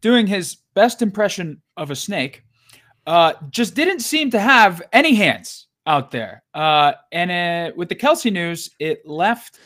[0.00, 2.44] doing his best impression of a snake,
[3.06, 6.42] uh, just didn't seem to have any hands out there.
[6.54, 9.58] Uh, and uh, with the Kelce news, it left.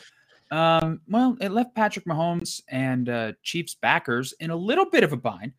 [0.51, 5.11] Um, well, it left Patrick Mahomes and uh, Chiefs backers in a little bit of
[5.11, 5.53] a bind.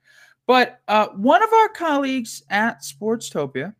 [0.47, 3.75] But uh, one of our colleagues at Sportstopia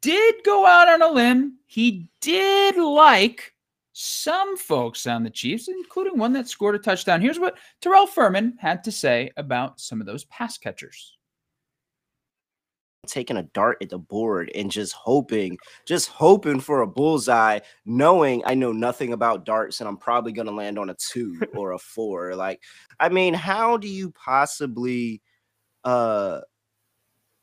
[0.00, 1.58] did go out on a limb.
[1.66, 3.53] He did like
[3.94, 7.20] some folks on the Chiefs, including one that scored a touchdown.
[7.20, 11.16] Here's what Terrell Furman had to say about some of those pass catchers.
[13.06, 18.42] Taking a dart at the board and just hoping, just hoping for a bullseye, knowing
[18.46, 21.72] I know nothing about darts and I'm probably going to land on a two or
[21.72, 22.34] a four.
[22.34, 22.62] Like,
[22.98, 25.22] I mean, how do you possibly
[25.84, 26.40] uh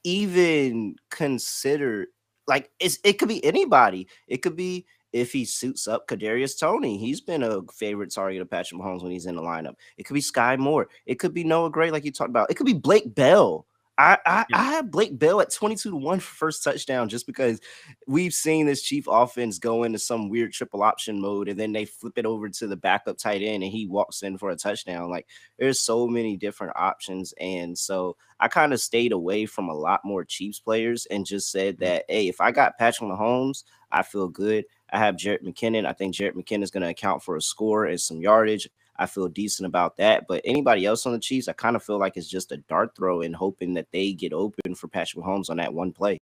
[0.03, 2.07] even consider
[2.47, 4.07] like it's, it could be anybody.
[4.27, 6.97] It could be if he suits up Kadarius Toney.
[6.97, 9.75] He's been a favorite target of Patrick Mahomes when he's in the lineup.
[9.97, 10.87] It could be Skyy Moore.
[11.05, 12.49] It could be Noah Gray, like you talked about.
[12.49, 13.65] It could be Blake Bell.
[13.97, 14.59] I I, yeah.
[14.59, 17.59] I have Blake Bell at 22 to 1 for first touchdown just because
[18.07, 21.85] we've seen this Chief offense go into some weird triple option mode and then they
[21.85, 25.09] flip it over to the backup tight end and he walks in for a touchdown.
[25.09, 25.27] Like
[25.59, 27.33] there's so many different options.
[27.39, 31.51] And so I kind of stayed away from a lot more Chiefs players and just
[31.51, 31.79] said mm.
[31.81, 34.65] that, hey, if I got Patrick Mahomes, I feel good.
[34.91, 35.85] I have Jerick McKinnon.
[35.85, 38.69] I think Jerick McKinnon is going to account for a score and some yardage.
[38.97, 40.25] I feel decent about that.
[40.27, 42.95] But anybody else on the Chiefs, I kind of feel like it's just a dart
[42.95, 46.17] throw and hoping that they get open for Patrick Mahomes on that one play.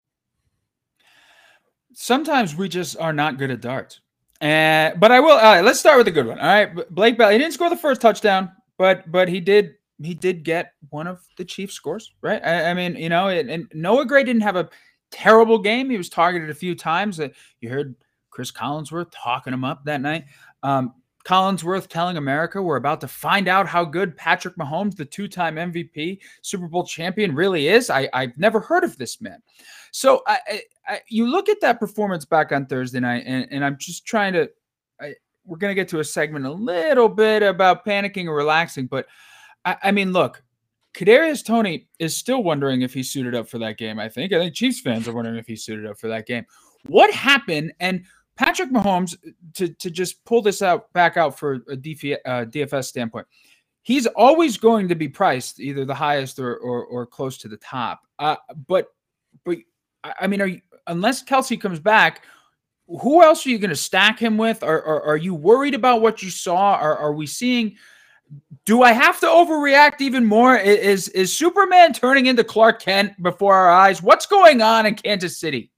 [1.94, 4.00] Sometimes we just are not good at darts.
[4.40, 5.32] Uh, but I will.
[5.32, 6.38] All right, let's start with a good one.
[6.38, 7.30] All right, Blake Bell.
[7.30, 11.26] He didn't score the first touchdown, but but he did he did get one of
[11.36, 12.40] the Chiefs scores, right?
[12.44, 14.68] I, I mean, you know, and, and Noah Gray didn't have a
[15.10, 15.90] terrible game.
[15.90, 17.18] He was targeted a few times.
[17.18, 17.96] Uh, you heard
[18.38, 20.26] Chris Collinsworth talking him up that night.
[20.62, 20.94] Um,
[21.26, 26.20] Collinsworth telling America we're about to find out how good Patrick Mahomes, the two-time MVP,
[26.42, 27.90] Super Bowl champion, really is.
[27.90, 29.42] I, I've never heard of this man.
[29.90, 33.76] So I, I, you look at that performance back on Thursday night, and, and I'm
[33.76, 34.48] just trying to.
[35.00, 38.86] I, we're going to get to a segment a little bit about panicking or relaxing,
[38.86, 39.06] but
[39.64, 40.44] I, I mean, look,
[40.94, 43.98] Kadarius Toney is still wondering if he's suited up for that game.
[43.98, 44.32] I think.
[44.32, 46.46] I think Chiefs fans are wondering if he's suited up for that game.
[46.86, 47.72] What happened?
[47.80, 48.04] And
[48.38, 49.16] Patrick Mahomes,
[49.54, 53.26] to to just pull this out back out for a DF, uh, DFS standpoint,
[53.82, 57.56] he's always going to be priced either the highest or or, or close to the
[57.56, 58.02] top.
[58.20, 58.36] Uh,
[58.68, 58.86] but
[59.44, 59.58] but
[60.20, 62.24] I mean, are you, unless Kelce comes back,
[62.86, 64.62] who else are you going to stack him with?
[64.62, 66.78] Or, or, are you worried about what you saw?
[66.80, 67.76] Or are we seeing?
[68.64, 70.56] Do I have to overreact even more?
[70.56, 74.00] Is is Superman turning into Clark Kent before our eyes?
[74.00, 75.72] What's going on in Kansas City?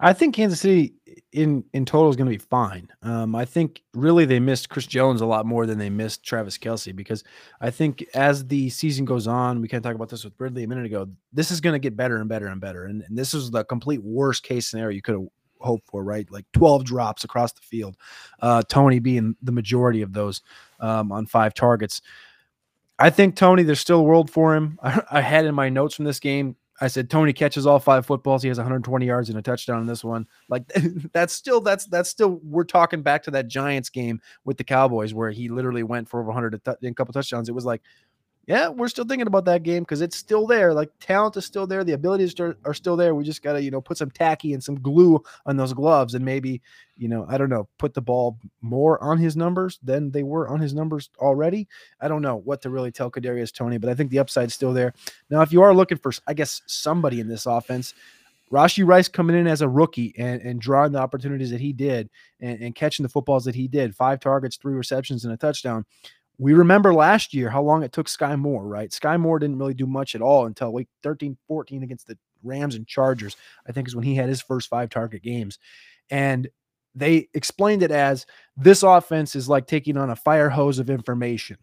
[0.00, 0.94] I think Kansas City
[1.34, 2.88] in in total is going to be fine.
[3.02, 6.56] Um, I think really they missed Chris Jones a lot more than they missed Travis
[6.56, 7.24] Kelce because
[7.60, 10.62] I think as the season goes on, we kind of talk about this with Ridley
[10.62, 11.08] a minute ago.
[11.32, 13.64] This is going to get better and better and better, and, and this is the
[13.64, 15.26] complete worst case scenario you could have
[15.58, 16.30] hoped for, right?
[16.30, 17.96] Like 12 drops across the field.
[18.40, 20.40] Uh, Toney being the majority of those
[20.78, 22.00] um, on five targets.
[22.98, 24.78] I think Toney, there's still a world for him.
[24.82, 28.04] I, I had in my notes from this game I said Toney catches all five
[28.04, 28.42] footballs.
[28.42, 30.26] He has 120 yards and a touchdown in this one.
[30.48, 30.64] Like
[31.12, 35.14] that's still that's that's still we're talking back to that Giants game with the Cowboys
[35.14, 37.48] where he literally went for over 100 and a couple touchdowns.
[37.48, 37.82] It was like
[38.46, 40.74] yeah, we're still thinking about that game because it's still there.
[40.74, 43.14] Like talent is still there, the abilities are still there.
[43.14, 46.24] We just gotta, you know, put some tacky and some glue on those gloves, and
[46.24, 46.60] maybe,
[46.96, 50.48] you know, I don't know, put the ball more on his numbers than they were
[50.48, 51.68] on his numbers already.
[52.00, 54.72] I don't know what to really tell Kadarius Toney, but I think the upside's still
[54.72, 54.92] there.
[55.30, 57.94] Now, if you are looking for, I guess, somebody in this offense,
[58.52, 62.10] Rashee Rice coming in as a rookie and, and drawing the opportunities that he did
[62.40, 65.86] and, and catching the footballs that he did, five targets, three receptions, and a touchdown
[66.38, 68.90] we remember last year how long it took Skyy Moore, right?
[68.90, 72.74] Skyy Moore didn't really do much at all until week 13, 14 against the Rams
[72.74, 75.58] and Chargers, I think is when he had his first five target games.
[76.10, 76.48] And
[76.94, 81.56] they explained it as this offense is like taking on a fire hose of information.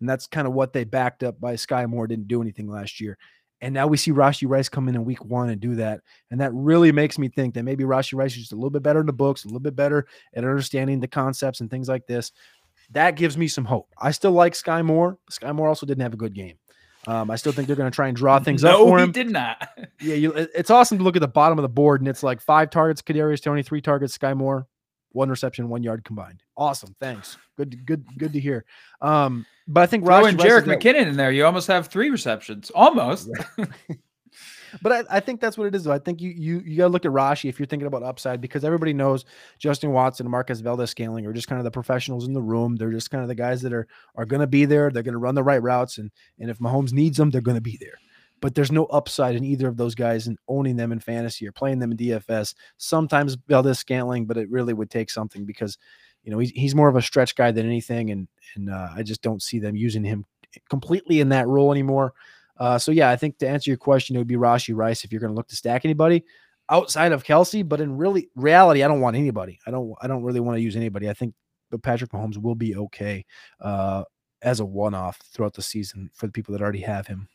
[0.00, 3.00] And that's kind of what they backed up by Skyy Moore didn't do anything last
[3.00, 3.18] year.
[3.60, 6.00] And now we see Rashee Rice come in in week one and do that.
[6.32, 8.82] And that really makes me think that maybe Rashee Rice is just a little bit
[8.82, 12.06] better in the books, a little bit better at understanding the concepts and things like
[12.08, 12.32] this
[12.90, 13.88] that gives me some hope.
[13.98, 15.18] I still like Skyy Moore.
[15.30, 16.58] Skyy Moore also didn't have a good game.
[17.06, 19.08] Um, I still think they're going to try and draw things no, up for him.
[19.08, 19.68] he did not.
[20.00, 22.40] yeah, you, it's awesome to look at the bottom of the board and it's like
[22.40, 24.68] five targets, Kadarius Toney, three targets, Skyy Moore,
[25.10, 26.42] one reception, one yard combined.
[26.56, 27.38] Awesome, thanks.
[27.56, 28.64] Good, good, good to hear.
[29.00, 33.28] Um, but I think Throw Jerick McKinnon in there, you almost have three receptions, almost.
[34.80, 35.84] But I, I, think that's what it is.
[35.84, 35.92] Though.
[35.92, 38.40] I think you you you got to look at Rashee if you're thinking about upside
[38.40, 39.24] because everybody knows
[39.58, 42.76] Justin Watson and Marquez Valdes-Scantling are just kind of the professionals in the room.
[42.76, 44.90] They're just kind of the guys that are are to be there.
[44.90, 47.76] They're to run the right routes, and and if Mahomes needs them, they're to be
[47.78, 47.98] there.
[48.40, 51.52] But there's no upside in either of those guys and owning them in fantasy or
[51.52, 52.54] playing them in DFS.
[52.76, 55.78] Sometimes Valdes-Scantling, but it really would take something because
[56.24, 59.02] you know he's, he's more of a stretch guy than anything, and and uh, I
[59.02, 60.24] just don't see them using him
[60.68, 62.14] completely in that role anymore.
[62.56, 65.12] Uh, so yeah, I think to answer your question, it would be Rashee Rice if
[65.12, 66.24] you're going to look to stack anybody
[66.68, 67.66] outside of Kelce.
[67.66, 69.58] But in really reality, I don't want anybody.
[69.66, 69.94] I don't.
[70.00, 71.08] I don't really want to use anybody.
[71.08, 71.34] I think,
[71.82, 73.24] Patrick Mahomes will be okay
[73.58, 74.04] uh,
[74.42, 77.28] as a one-off throughout the season for the people that already have him.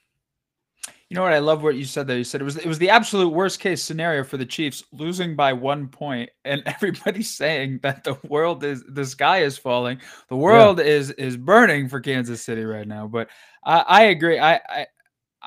[1.09, 1.33] You know what?
[1.33, 2.17] I love what you said there.
[2.17, 5.37] You said it was it was the absolute worst case scenario for the Chiefs, losing
[5.37, 10.35] by one point, and everybody's saying that the world is the sky is falling, the
[10.35, 10.85] world yeah.
[10.85, 13.07] is is burning for Kansas City right now.
[13.07, 13.29] But
[13.63, 14.37] I, I agree.
[14.37, 14.87] I, I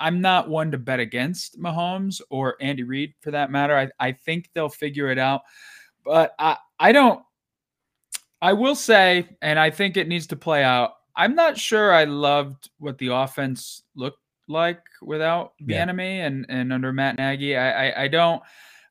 [0.00, 3.76] I'm not one to bet against Mahomes or Andy Reid for that matter.
[3.76, 5.42] I, I think they'll figure it out.
[6.04, 7.22] But I, I don't,
[8.40, 10.94] I will say, and I think it needs to play out.
[11.14, 15.76] I'm not sure I loved what the offense looked like without yeah.
[15.76, 17.56] enemy and, and under Matt Nagy.
[17.56, 18.42] I, I, I don't.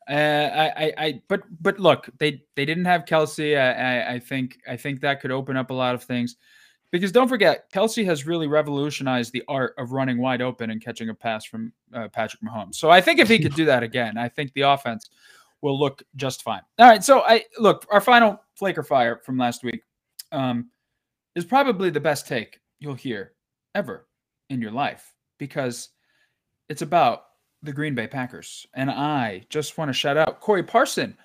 [0.07, 3.59] Uh, I, I, but, but look, they, they didn't have Kelce.
[3.59, 6.35] I, I, I think, I think that could open up a lot of things.
[6.91, 11.09] Because don't forget, Kelce has really revolutionized the art of running wide open and catching
[11.09, 12.75] a pass from uh, Patrick Mahomes.
[12.75, 15.09] So I think if he could do that again, I think the offense
[15.61, 16.61] will look just fine.
[16.79, 17.03] All right.
[17.03, 19.83] So I look, our final flaker fire from last week.
[20.31, 20.69] Um,
[21.35, 23.33] is probably the best take you'll hear
[23.75, 24.07] ever
[24.49, 25.89] in your life because
[26.67, 27.23] it's about
[27.63, 28.65] the Green Bay Packers.
[28.73, 31.17] And I just want to shout out Corey Parson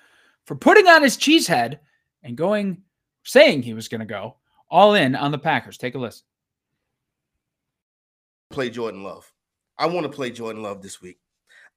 [0.45, 1.79] for putting on his cheese head
[2.23, 2.81] and going,
[3.23, 4.35] saying he was going to go
[4.69, 5.77] all in on the Packers.
[5.77, 6.25] Take a listen.
[8.49, 9.31] Play Jordan Love.
[9.77, 11.17] I want to play Jordan Love this week.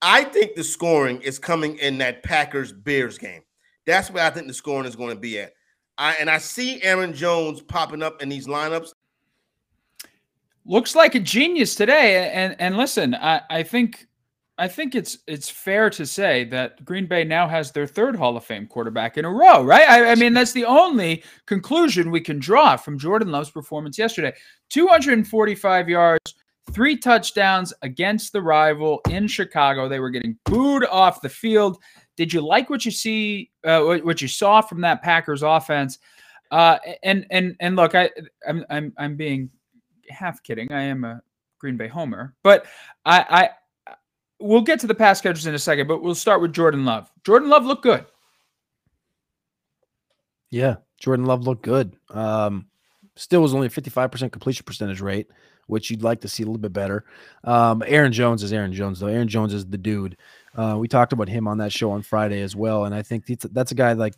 [0.00, 3.42] I think the scoring is coming in that Packers Bears game.
[3.86, 5.54] That's where I think the scoring is going to be at.
[5.96, 8.90] I and I see Aaron Jones popping up in these lineups.
[10.64, 12.30] Looks like a genius today.
[12.32, 14.07] And and listen, I, I think
[14.58, 18.36] I think it's it's fair to say that Green Bay now has their third Hall
[18.36, 19.88] of Fame quarterback in a row, right?
[19.88, 24.34] I, I, mean, that's the only conclusion we can draw from Jordan Love's performance yesterday.
[24.70, 26.34] 245 yards,
[26.72, 29.88] three touchdowns against the rival in Chicago.
[29.88, 31.78] They were getting booed off the field.
[32.16, 35.98] Did you like what you see, uh, what you saw from that Packers offense?
[36.50, 38.10] Uh, and and and look, I
[38.46, 39.50] I'm I'm I'm being
[40.08, 40.72] half kidding.
[40.72, 41.22] I am a
[41.58, 42.66] Green Bay homer, but
[43.04, 43.50] I I
[44.40, 45.88] we'll get to the pass catchers in a second.
[45.88, 47.10] But we'll start with Jordan Love.
[47.24, 48.06] Jordan Love looked good.
[50.50, 51.96] Yeah, Jordan Love looked good.
[52.10, 52.68] Um,
[53.16, 55.28] still was only a 55% completion percentage rate
[55.68, 57.04] which you'd like to see a little bit better.
[57.44, 59.06] Um, Aaron Jones is Aaron Jones, though.
[59.06, 60.16] Aaron Jones is the dude.
[60.56, 63.26] Uh, we talked about him on that show on Friday as well, and I think
[63.26, 64.14] that's, that's a guy like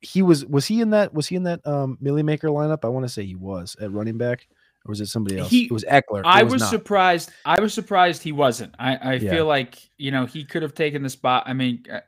[0.00, 0.44] he was.
[0.46, 1.14] Was he in that?
[1.14, 2.84] Was he in that um, Milly Maker lineup?
[2.84, 4.48] I want to say he was at running back,
[4.86, 5.50] or was it somebody else?
[5.50, 6.22] He, it was Ekeler.
[6.24, 7.30] I was, was surprised.
[7.44, 8.74] I was surprised he wasn't.
[8.78, 9.30] I, I yeah.
[9.30, 11.44] feel like you know he could have taken the spot.
[11.46, 12.00] I mean, uh,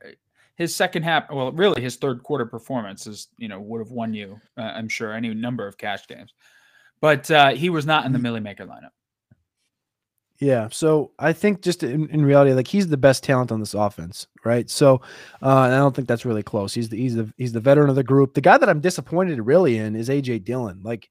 [0.56, 4.14] his second half, well, really his third quarter performance is you know would have won
[4.14, 6.32] you, uh, I'm sure, any number of cash games
[7.00, 8.22] but uh, he was not in the mm.
[8.22, 8.90] Milly Maker lineup.
[10.40, 13.74] Yeah, so I think just in, in, reality, like he's the best talent on this
[13.74, 14.70] offense, right?
[14.70, 15.00] So,
[15.42, 16.72] uh, and I don't think that's really close.
[16.72, 18.34] He's the he's the he's the veteran of the group.
[18.34, 21.10] The guy that I'm disappointed really in is AJ Dillon, like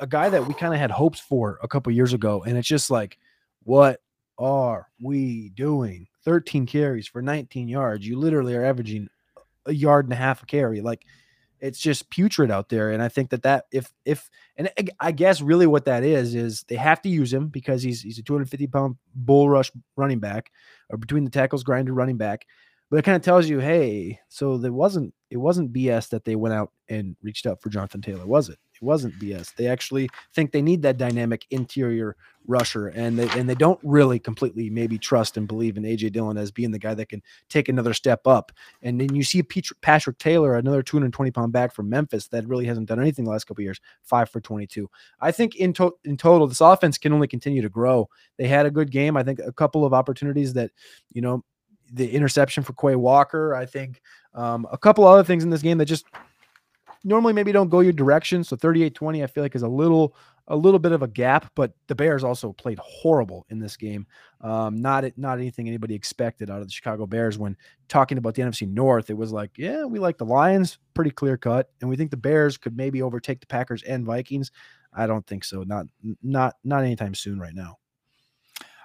[0.00, 2.68] a guy that we kind of had hopes for a couple years ago, and it's
[2.68, 3.18] just like,
[3.62, 4.00] what
[4.38, 6.06] are we doing?
[6.24, 8.06] 13 carries for 19 yards.
[8.06, 9.08] You literally are averaging
[9.66, 10.80] a yard and a half a carry.
[10.80, 11.04] Like
[11.60, 12.90] it's just putrid out there.
[12.90, 14.70] And I think that that if if and
[15.00, 18.18] I guess really what that is is they have to use him because he's he's
[18.18, 20.50] a 250 pound bull rush running back
[20.90, 22.46] or between the tackles grinder running back.
[22.94, 26.36] But it kind of tells you, hey, so there wasn't it wasn't BS that they
[26.36, 28.58] went out and reached out for Jonathan Taylor, was it?
[28.72, 29.52] It wasn't BS.
[29.56, 32.14] They actually think they need that dynamic interior
[32.46, 36.38] rusher, and they and they don't really completely maybe trust and believe in AJ Dillon
[36.38, 38.52] as being the guy that can take another step up.
[38.80, 42.86] And then you see Patrick Taylor, another 220 pound back from Memphis that really hasn't
[42.86, 44.88] done anything the last couple years, five for 22.
[45.20, 48.08] I think in to- in total, this offense can only continue to grow.
[48.36, 49.16] They had a good game.
[49.16, 50.70] I think a couple of opportunities that
[51.12, 51.42] you know
[51.94, 53.54] the interception for Quay Walker.
[53.54, 54.02] I think
[54.34, 56.06] um, a couple other things in this game that just
[57.04, 58.42] normally maybe don't go your direction.
[58.42, 60.14] So 38-20, I feel like is a little
[60.48, 64.06] a little bit of a gap, but the Bears also played horrible in this game.
[64.42, 67.38] Um, not not anything anybody expected out of the Chicago Bears.
[67.38, 67.56] When
[67.88, 71.38] talking about the NFC North, it was like, yeah, we like the Lions, pretty clear
[71.38, 74.50] cut, and we think the Bears could maybe overtake the Packers and Vikings.
[74.92, 75.62] I don't think so.
[75.62, 75.86] Not
[76.22, 77.78] not not anytime soon right now.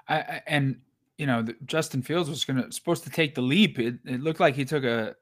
[0.07, 0.79] I, and
[1.19, 3.77] you know, Justin Fields was going to supposed to take the leap.
[3.77, 5.15] It, it looked like he took a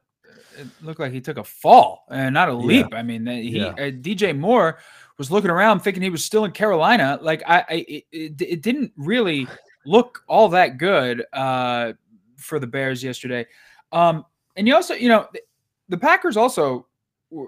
[0.59, 2.85] it looked like he took a fall and not a leap.
[2.91, 2.99] Yeah.
[2.99, 3.69] I mean, he yeah.
[3.69, 4.77] uh, DJ Moore
[5.17, 7.17] was looking around thinking he was still in Carolina.
[7.19, 9.47] Like I, I it, it, it didn't really
[9.87, 11.93] look all that good uh,
[12.37, 13.47] for the Bears yesterday.
[13.91, 14.23] Um,
[14.55, 15.27] and you also, you know,
[15.89, 16.85] the Packers also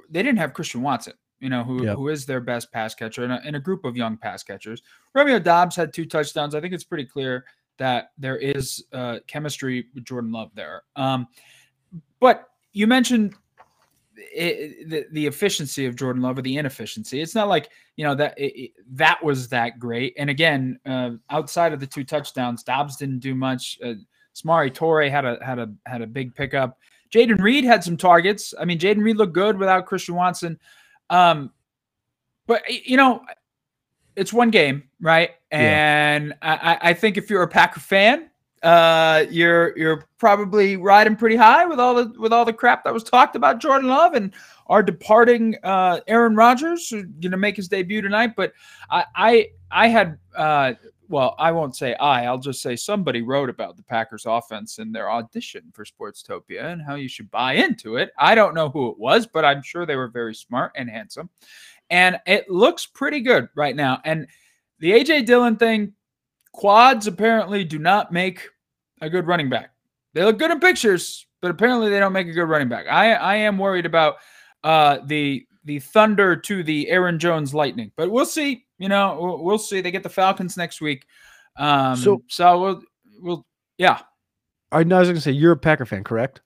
[0.09, 1.95] they didn't have Christian Watson, you know, who, yep.
[1.95, 4.81] who is their best pass catcher in a, a group of young pass catchers.
[5.13, 6.55] Romeo Doubs had two touchdowns.
[6.55, 7.45] I think it's pretty clear
[7.79, 10.83] that there is uh, chemistry with Jordan Love there.
[10.95, 11.27] Um,
[12.19, 13.33] but you mentioned
[14.15, 17.21] it, the, the efficiency of Jordan Love or the inefficiency.
[17.21, 20.13] It's not like you know that it, that was that great.
[20.17, 23.79] And again, uh, outside of the two touchdowns, Doubs didn't do much.
[23.83, 23.93] Uh,
[24.35, 26.77] Samori Toure had a had a had a big pickup.
[27.11, 28.53] Jayden Reed had some targets.
[28.59, 30.59] I mean, Jayden Reed looked good without Christian Watson.
[31.09, 31.51] Um,
[32.45, 33.21] but you know,
[34.19, 35.31] it's one game, right?
[35.49, 36.59] And yeah.
[36.61, 38.29] I, I think if you're a Packer fan,
[38.61, 42.93] uh, you're you're probably riding pretty high with all the with all the crap that
[42.93, 44.33] was talked about Jordan Love and
[44.67, 48.35] our departing uh, Aaron Rodgers, who's going to make his debut tonight.
[48.35, 48.53] But
[48.91, 50.73] I I, I had uh,
[51.09, 52.25] well, I won't say I.
[52.25, 56.81] I'll just say somebody wrote about the Packers offense in their audition for Sportstopia and
[56.83, 58.11] how you should buy into it.
[58.17, 61.29] I don't know who it was, but I'm sure they were very smart and handsome,
[61.89, 64.01] and it looks pretty good right now.
[64.03, 64.27] And
[64.79, 65.93] the AJ Dillon thing
[66.53, 68.47] quads apparently do not make
[69.01, 69.71] a good running back.
[70.13, 72.87] They look good in pictures, but apparently they don't make a good running back.
[72.87, 74.15] I I am worried about
[74.63, 77.91] uh, the the Thunder to the Aaron Jones Lightning.
[77.95, 78.65] But we'll see.
[78.77, 79.81] You know, we'll, we'll see.
[79.81, 81.05] They get the Falcons next week.
[81.57, 82.81] Um, so, so we'll,
[83.19, 83.45] we'll,
[83.77, 83.99] yeah.
[84.71, 86.41] I know I was going to say you're a Packer fan, correct?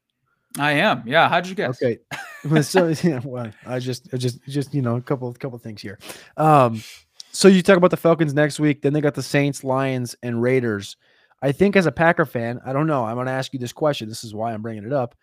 [0.60, 1.04] I am.
[1.06, 1.30] Yeah.
[1.30, 1.82] How'd you guess?
[1.82, 2.00] Okay.
[2.62, 6.00] so yeah, well, I just, I just, just you know, a couple, couple things here.
[6.38, 6.84] Um,
[7.32, 8.82] so you talk about the Falcons next week.
[8.82, 10.98] Then they got the Saints, Lions, and Raiders.
[11.42, 13.04] I think as a Packer fan, I don't know.
[13.04, 14.08] I'm going to ask you this question.
[14.08, 15.16] This is why I'm bringing it up.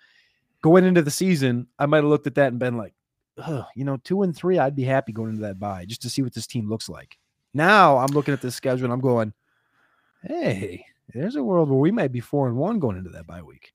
[0.63, 2.93] Going into the season, I might have looked at that and been like,
[3.75, 6.21] you know, two and three, I'd be happy going into that bye just to see
[6.21, 7.17] what this team looks like.
[7.55, 9.33] Now I'm looking at this schedule and I'm going,
[10.23, 13.43] hey, there's a world where we might be four and one going into that bye
[13.43, 13.73] week.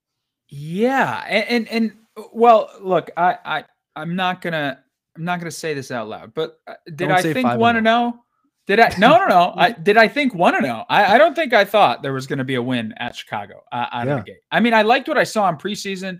[0.49, 3.63] Yeah, and and, and well, look, I I
[3.95, 4.83] I'm not gonna
[5.15, 7.81] I'm not gonna say this out loud, but uh, did don't I think one to
[7.81, 8.19] know?
[8.67, 8.93] Did I?
[8.97, 9.53] No, no, no.
[9.57, 9.97] I did.
[9.97, 10.85] I think one to know.
[10.89, 13.63] I, I don't think I thought there was going to be a win at Chicago
[13.71, 14.13] uh, out yeah.
[14.13, 14.41] of the gate.
[14.51, 16.19] I mean, I liked what I saw in preseason.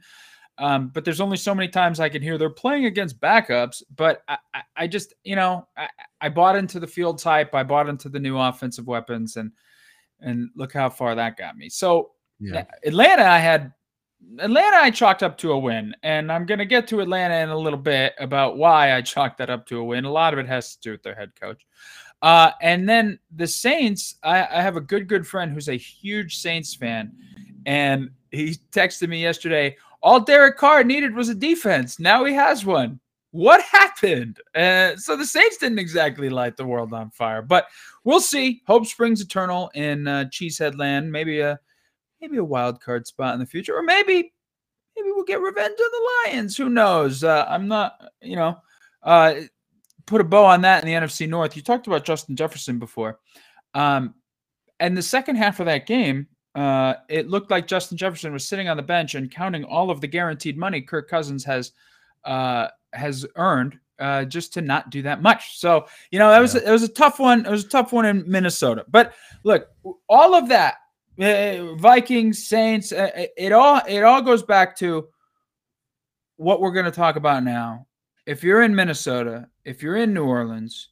[0.57, 3.83] Um, but there's only so many times I can hear they're playing against backups.
[3.95, 5.89] But I, I, I just, you know, I,
[6.21, 7.53] I, bought into the field type.
[7.53, 9.51] I bought into the new offensive weapons, and
[10.21, 11.67] and look how far that got me.
[11.67, 12.63] So yeah.
[12.85, 13.73] Atlanta, I had
[14.39, 17.49] Atlanta, I chalked up to a win, and I'm going to get to Atlanta in
[17.49, 20.05] a little bit about why I chalked that up to a win.
[20.05, 21.65] A lot of it has to do with their head coach.
[22.21, 26.37] Uh, and then the Saints, I, I have a good, good friend who's a huge
[26.37, 27.11] Saints fan,
[27.65, 31.99] and he texted me yesterday all Derek Carr needed was a defense.
[31.99, 32.99] Now he has one.
[33.31, 34.39] What happened?
[34.53, 37.65] Uh, so the Saints didn't exactly light the world on fire, but
[38.03, 38.61] we'll see.
[38.67, 41.11] Hope springs eternal in uh, Cheesehead Land.
[41.11, 41.59] Maybe a
[42.21, 44.33] maybe a wild card spot in the future, or maybe
[44.95, 46.55] maybe we'll get revenge on the Lions.
[46.57, 47.23] Who knows?
[47.23, 48.57] Uh, I'm not, you know,
[49.03, 49.35] uh,
[50.05, 51.55] put a bow on that in the NFC North.
[51.55, 53.19] You talked about Justin Jefferson before,
[53.73, 54.15] um,
[54.79, 58.69] and the second half of that game, uh, it looked like Justin Jefferson was sitting
[58.69, 61.71] on the bench and counting all of the guaranteed money Kirk Cousins has
[62.23, 65.59] uh, has earned uh, just to not do that much.
[65.59, 67.45] So you know that was it was a tough one.
[67.45, 68.85] It was a tough one in Minnesota.
[68.89, 69.13] But
[69.43, 69.67] look,
[70.07, 70.75] all of that
[71.17, 75.07] Vikings, Saints, uh, it all it all goes back to
[76.37, 77.87] what we're going to talk about now.
[78.25, 80.89] If you're in Minnesota, if you're in New Orleans,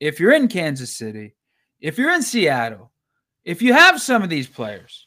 [0.00, 1.34] if you're in Kansas City,
[1.80, 2.92] if you're in Seattle,
[3.44, 5.06] if you have some of these players,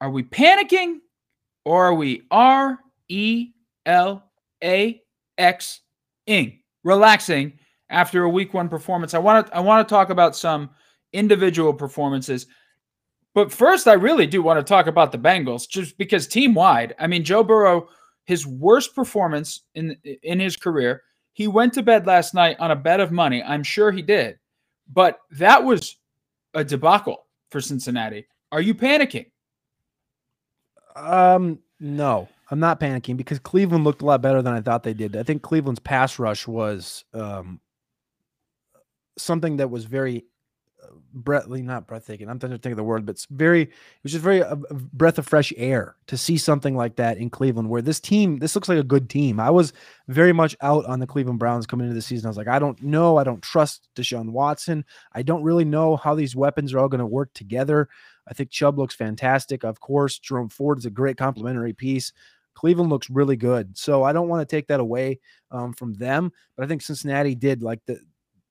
[0.00, 0.98] are we panicking
[1.64, 3.52] or are we R E
[3.86, 4.30] L
[4.62, 5.00] A
[5.38, 5.80] X
[6.26, 7.58] ing relaxing
[7.88, 9.14] after a week one performance?
[9.14, 10.70] I want to I want to talk about some
[11.12, 12.46] individual performances.
[13.34, 16.94] But first, I really do want to talk about the Bengals, just because team wide.
[16.98, 17.88] I mean, Joe Burrow,
[18.24, 21.02] his worst performance in in his career.
[21.32, 23.42] He went to bed last night on a bet of money.
[23.42, 24.38] I'm sure he did,
[24.92, 25.96] but that was
[26.54, 28.26] a debacle for Cincinnati.
[28.52, 29.26] Are you panicking?
[30.94, 34.94] Um, no, I'm not panicking because Cleveland looked a lot better than I thought they
[34.94, 35.16] did.
[35.16, 37.60] I think Cleveland's pass rush was um
[39.18, 40.24] something that was very
[41.12, 42.28] breathly, not breathtaking.
[42.28, 43.70] I'm trying to think of the word, but it's very, it
[44.02, 47.18] was just very a, uh, a breath of fresh air to see something like that
[47.18, 49.38] in Cleveland, where this team, this looks like a good team.
[49.38, 49.72] I was
[50.08, 52.26] very much out on the Cleveland Browns coming into the season.
[52.26, 54.84] I was like, I don't know, I don't trust Deshaun Watson.
[55.12, 57.88] I don't really know how these weapons are all going to work together.
[58.28, 59.64] I think Chubb looks fantastic.
[59.64, 62.12] Of course, Jerome Ford is a great complementary piece.
[62.54, 63.76] Cleveland looks really good.
[63.76, 65.20] So I don't want to take that away
[65.50, 67.98] um, from them, but I think Cincinnati did like the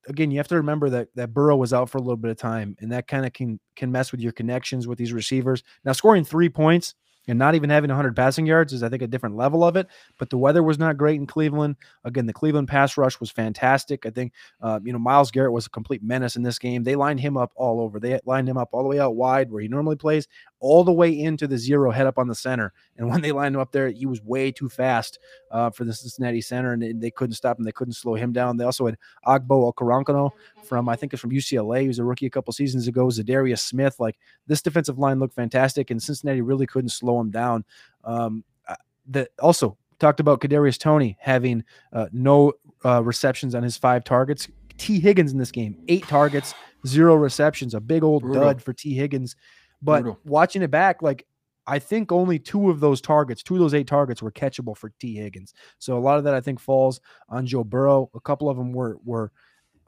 [0.08, 2.38] again, you have to remember that that Burrow was out for a little bit of
[2.38, 5.64] time, and that kind of can can mess with your connections with these receivers.
[5.86, 6.96] Now, scoring three points
[7.28, 9.88] and not even having 100 passing yards is, I think, a different level of it.
[10.20, 11.78] But the weather was not great in Cleveland.
[12.04, 14.06] Again, the Cleveland pass rush was fantastic.
[14.06, 16.84] I think, uh, you know, Myles Garrett was a complete menace in this game.
[16.84, 18.00] They lined him up all over.
[18.00, 20.28] They lined him up all the way out wide where he normally plays,
[20.64, 22.72] all the way into the zero head up on the center.
[22.98, 25.20] And when they lined him up there, he was way too fast
[25.52, 27.66] uh, for the Cincinnati center, and they couldn't stop him.
[27.66, 28.56] They couldn't slow him down.
[28.56, 28.98] They also had
[29.28, 30.32] Ogbo Okoronkwo
[30.64, 31.82] from, I think it's from UCLA.
[31.82, 33.08] He was a rookie a couple seasons ago.
[33.08, 34.00] Za'Darius Smith.
[34.00, 37.66] Like this defensive line looked fantastic, and Cincinnati really couldn't slow him down.
[38.06, 42.54] Um, uh, the also talked about Kadarius Toney having uh, no
[42.86, 44.48] uh, receptions on his five targets.
[44.78, 46.56] Tee Higgins in this game, eight targets,
[46.88, 48.44] zero receptions, a big old Brutal.
[48.44, 49.36] dud for Tee Higgins.
[49.84, 50.20] But Brutal.
[50.24, 51.26] watching it back, like
[51.68, 54.92] I think only two of those targets, two of those eight targets were catchable for
[55.00, 55.54] Tee Higgins.
[55.80, 58.10] So a lot of that I think falls on Joe Burrow.
[58.16, 59.32] A couple of them were were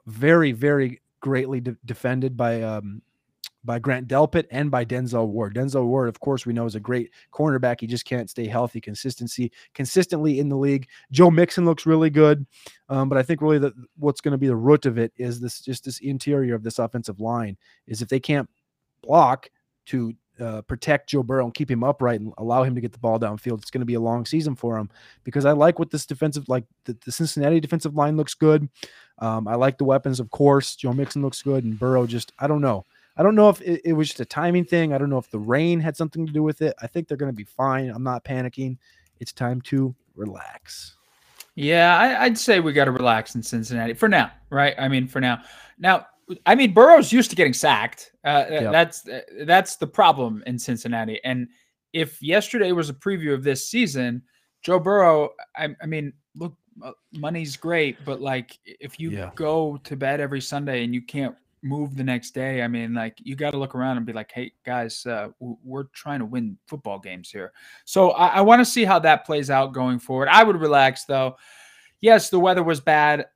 [0.06, 3.02] very, very greatly de- defended by um,
[3.64, 5.54] by Grant Delpit and by Denzel Ward.
[5.54, 7.80] Denzel Ward, of course, we know is a great cornerback.
[7.80, 10.88] He just can't stay healthy, consistency, consistently in the league.
[11.10, 12.46] Joe Mixon looks really good,
[12.88, 15.40] um, but I think really that what's going to be the root of it is
[15.40, 18.48] this just this interior of this offensive line is if they can't
[19.02, 19.50] block
[19.86, 22.98] to uh, protect Joe Burrow and keep him upright and allow him to get the
[22.98, 24.90] ball downfield, it's going to be a long season for him
[25.24, 28.68] because I like what this defensive, like the, the Cincinnati defensive line looks good.
[29.18, 30.76] Um, I like the weapons, of course.
[30.76, 32.84] Joe Mixon looks good, and Burrow just, I don't know.
[33.16, 34.92] I don't know if it, it was just a timing thing.
[34.92, 36.74] I don't know if the rain had something to do with it.
[36.82, 37.88] I think they're going to be fine.
[37.88, 38.76] I'm not panicking.
[39.20, 40.96] It's time to relax.
[41.54, 44.74] Yeah, I, would say we got to relax in Cincinnati for now, right?
[44.78, 45.42] I mean, for now.
[45.78, 46.06] Now,
[46.44, 48.12] I mean, Burrow's used to getting sacked.
[48.24, 48.72] Uh, yep.
[48.72, 51.20] That's uh, that's the problem in Cincinnati.
[51.24, 51.48] And
[51.92, 54.22] if yesterday was a preview of this season,
[54.62, 56.54] Joe Burrow, I, I mean, look,
[56.84, 59.30] uh, money's great, but like if you yeah.
[59.34, 63.18] go to bed every Sunday and you can't move the next day, I mean, like
[63.22, 66.58] you got to look around and be like, hey guys, uh, we're trying to win
[66.66, 67.52] football games here.
[67.84, 70.28] So I, I want to see how that plays out going forward.
[70.28, 71.36] I would relax though.
[72.00, 73.26] Yes, the weather was bad.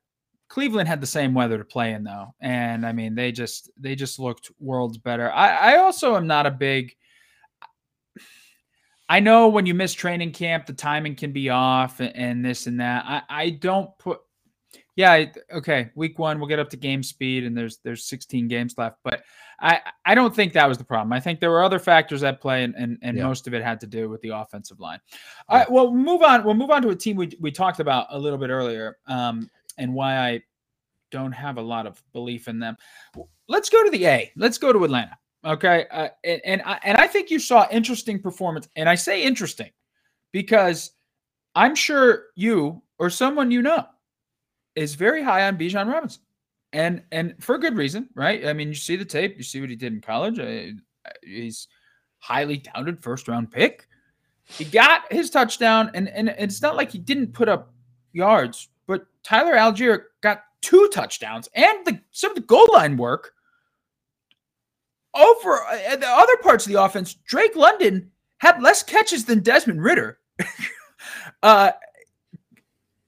[0.51, 3.95] Cleveland had the same weather to play in though, and I mean they just they
[3.95, 5.31] just looked worlds better.
[5.31, 6.93] I, I also am not a big.
[9.07, 12.67] I know when you miss training camp, the timing can be off and, and this
[12.67, 13.05] and that.
[13.07, 14.19] I, I don't put
[14.97, 15.89] yeah, okay.
[15.95, 18.97] Week one, we'll get up to game speed, and there's there's 16 games left.
[19.05, 19.23] But
[19.61, 21.13] I I don't think that was the problem.
[21.13, 23.23] I think there were other factors at play, and and, and yeah.
[23.23, 24.99] most of it had to do with the offensive line.
[25.47, 26.43] All right, well, move on.
[26.43, 28.97] We'll move on to a team we we talked about a little bit earlier.
[29.07, 30.41] Um, and why I
[31.11, 32.77] don't have a lot of belief in them.
[33.47, 34.31] Let's go to the A.
[34.35, 35.17] Let's go to Atlanta.
[35.43, 39.23] Okay, uh, and and I, and I think you saw interesting performance, and I say
[39.23, 39.71] interesting
[40.31, 40.91] because
[41.55, 43.85] I'm sure you or someone you know
[44.75, 46.21] is very high on Bijan Robinson,
[46.73, 48.45] and and for a good reason, right?
[48.45, 50.39] I mean, you see the tape, you see what he did in college.
[50.39, 50.79] Uh,
[51.23, 51.67] he's
[52.19, 53.87] highly touted first round pick.
[54.45, 57.73] He got his touchdown, and and it's not like he didn't put up
[58.13, 63.31] yards but Tyler Allgeier got two touchdowns and the, some of the goal line work.
[65.13, 69.81] Over uh, the other parts of the offense, Drake London had less catches than Desmond
[69.81, 70.19] Ridder.
[71.43, 71.71] uh,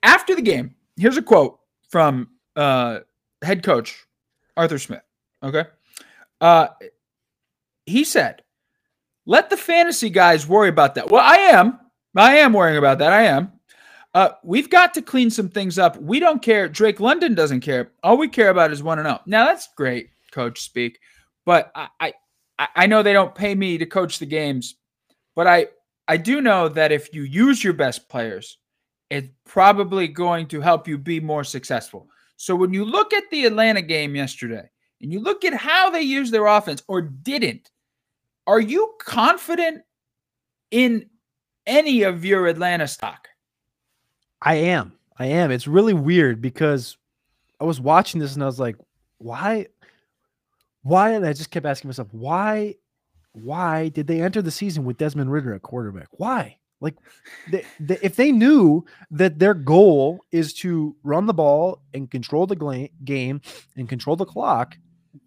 [0.03, 1.59] after the game, here's a quote
[1.89, 2.99] from uh,
[3.41, 4.05] head coach
[4.55, 5.03] Arthur Smith.
[5.43, 5.65] Okay.
[6.39, 6.67] Uh,
[7.85, 8.41] he said,
[9.25, 11.11] let the fantasy guys worry about that.
[11.11, 11.77] Well, I am.
[12.15, 13.11] I am worrying about that.
[13.11, 13.51] I am.
[14.13, 15.97] Uh, we've got to clean some things up.
[15.97, 16.69] We don't care.
[16.69, 17.91] Drake London doesn't care.
[18.03, 19.17] All we care about is one and zero.
[19.19, 19.23] Oh.
[19.25, 20.99] Now that's great, coach speak,
[21.45, 22.13] but I, I
[22.75, 24.75] I know they don't pay me to coach the games,
[25.35, 25.67] but I
[26.07, 28.57] I do know that if you use your best players,
[29.09, 32.07] it's probably going to help you be more successful.
[32.37, 34.69] So when you look at the Atlanta game yesterday
[35.01, 37.71] and you look at how they used their offense or didn't,
[38.45, 39.83] are you confident
[40.71, 41.09] in
[41.65, 43.27] any of your Atlanta stock?
[44.43, 44.93] I am.
[45.17, 45.51] I am.
[45.51, 46.97] It's really weird because
[47.59, 48.75] I was watching this and I was like,
[49.17, 49.67] why?
[50.81, 51.11] Why?
[51.11, 52.75] And I just kept asking myself, why?
[53.31, 56.07] Why did they enter the season with Desmond Ridder at quarterback?
[56.11, 56.57] Why?
[56.81, 56.95] Like,
[57.49, 62.45] they, they, if they knew that their goal is to run the ball and control
[62.45, 63.41] the gla- game
[63.77, 64.77] and control the clock,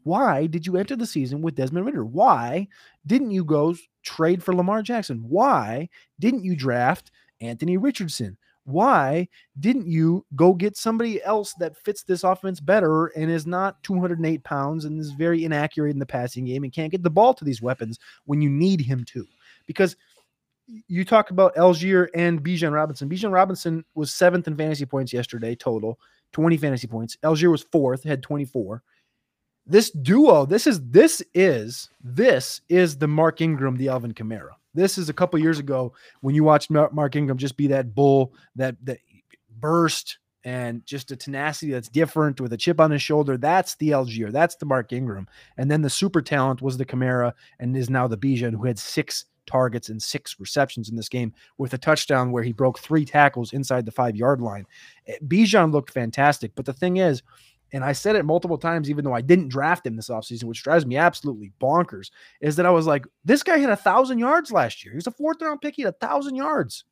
[0.02, 2.04] why did you enter the season with Desmond Ridder?
[2.04, 2.68] Why
[3.06, 5.24] didn't you go trade for Lamar Jackson?
[5.26, 5.88] Why
[6.20, 7.10] didn't you draft
[7.40, 8.36] Anthony Richardson?
[8.66, 9.28] Why
[9.60, 14.42] didn't you go get somebody else that fits this offense better and is not 208
[14.42, 17.44] pounds and is very inaccurate in the passing game and can't get the ball to
[17.44, 19.24] these weapons when you need him to?
[19.68, 19.96] Because
[20.88, 23.08] you talk about Allgeier and Bijan Robinson.
[23.08, 25.98] Bijan Robinson was seventh in fantasy points yesterday, total
[26.32, 27.16] 20 fantasy points.
[27.22, 28.82] Allgeier was fourth, had 24.
[29.64, 34.50] This duo, this is this is this is the Mark Ingram, the Alvin Kamara.
[34.76, 38.34] This is a couple years ago when you watched Mark Ingram just be that bull
[38.54, 38.98] that that
[39.58, 43.36] burst and just a tenacity that's different with a chip on his shoulder.
[43.36, 44.30] That's the Allgeier.
[44.30, 45.26] That's the Mark Ingram.
[45.56, 48.78] And then the super talent was the Kamara and is now the Bijan who had
[48.78, 53.04] six targets and six receptions in this game with a touchdown where he broke three
[53.04, 54.66] tackles inside the five yard line.
[55.08, 56.52] Eh, Bijan looked fantastic.
[56.54, 57.24] But the thing is,
[57.72, 60.62] and I said it multiple times, even though I didn't draft him this offseason, which
[60.62, 62.10] drives me absolutely bonkers,
[62.40, 64.94] is that I was like, this guy hit a thousand yards last year.
[64.94, 66.84] He's a fourth round pick, he had a thousand yards.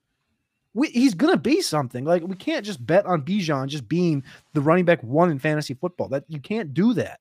[0.75, 2.05] We, he's gonna be something.
[2.05, 5.75] Like we can't just bet on Bijan just being the running back one in fantasy
[5.75, 6.09] football.
[6.09, 7.20] That you can't do that.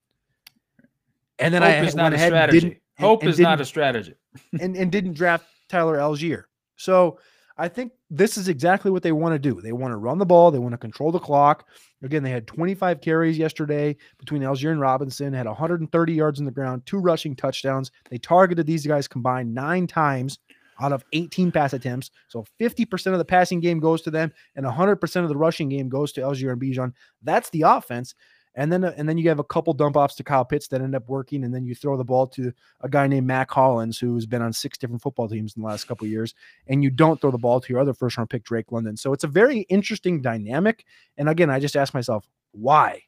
[1.38, 2.80] And then Hope I is not a strategy.
[2.98, 4.14] Hope and, and is not a strategy.
[4.60, 6.44] and, and didn't draft Tyler Allgeier.
[6.76, 7.18] So
[7.56, 9.60] I think this is exactly what they want to do.
[9.60, 10.50] They want to run the ball.
[10.50, 11.68] They want to control the clock.
[12.02, 16.50] Again, they had 25 carries yesterday between Allgeier and Robinson, had 130 yards on the
[16.50, 17.92] ground, two rushing touchdowns.
[18.10, 20.38] They targeted these guys combined nine times
[20.80, 22.10] out of 18 pass attempts.
[22.28, 25.88] So 50% of the passing game goes to them, and 100% of the rushing game
[25.88, 26.92] goes to Allgeier and Bijan.
[27.22, 28.14] That's the offense.
[28.56, 30.94] And then and then you have a couple dump offs to Kyle Pitts that end
[30.94, 32.52] up working, and then you throw the ball to
[32.82, 35.88] a guy named Mack Hollins who's been on six different football teams in the last
[35.88, 36.34] couple years,
[36.68, 38.96] and you don't throw the ball to your other first round pick Drake London.
[38.96, 40.84] So it's a very interesting dynamic.
[41.16, 43.02] And again, I just ask myself, why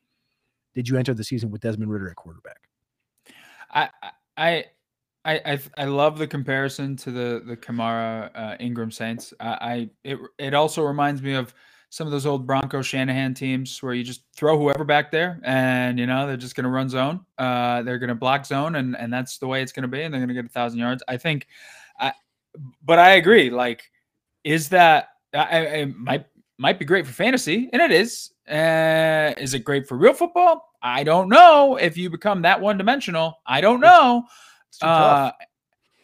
[0.75, 2.69] did you enter the season with Desmond Ridder at quarterback?
[3.71, 3.91] I
[4.37, 4.65] I
[5.25, 9.33] I I, I love the comparison to the the Kamara uh, Ingram Saints.
[9.39, 11.55] I, I it it also reminds me of
[11.91, 15.99] some of those old Bronco Shanahan teams where you just throw whoever back there, and
[15.99, 17.21] you know they're just going to run zone.
[17.39, 20.03] Uh, they're going to block zone, and and that's the way it's going to be,
[20.03, 21.03] and they're going to get a thousand yards.
[21.09, 21.47] I think,
[21.99, 22.13] I,
[22.85, 23.51] but I agree.
[23.51, 23.91] Like,
[24.45, 26.27] is that I, I might
[26.59, 28.31] might be great for fantasy, and it is.
[28.49, 30.73] Uh, is it great for real football?
[30.83, 31.77] I don't know.
[31.77, 34.25] If you become that one dimensional, I don't know.
[34.81, 35.33] Uh,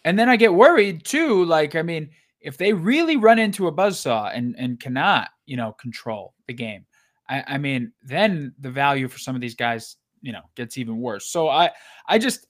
[0.04, 1.44] and then I get worried too.
[1.44, 2.10] Like, I mean,
[2.42, 6.84] if they really run into a buzzsaw and and cannot, you know, control the game,
[7.28, 11.00] I, I mean, then the value for some of these guys, you know, gets even
[11.00, 11.26] worse.
[11.30, 11.70] So I
[12.06, 12.46] I just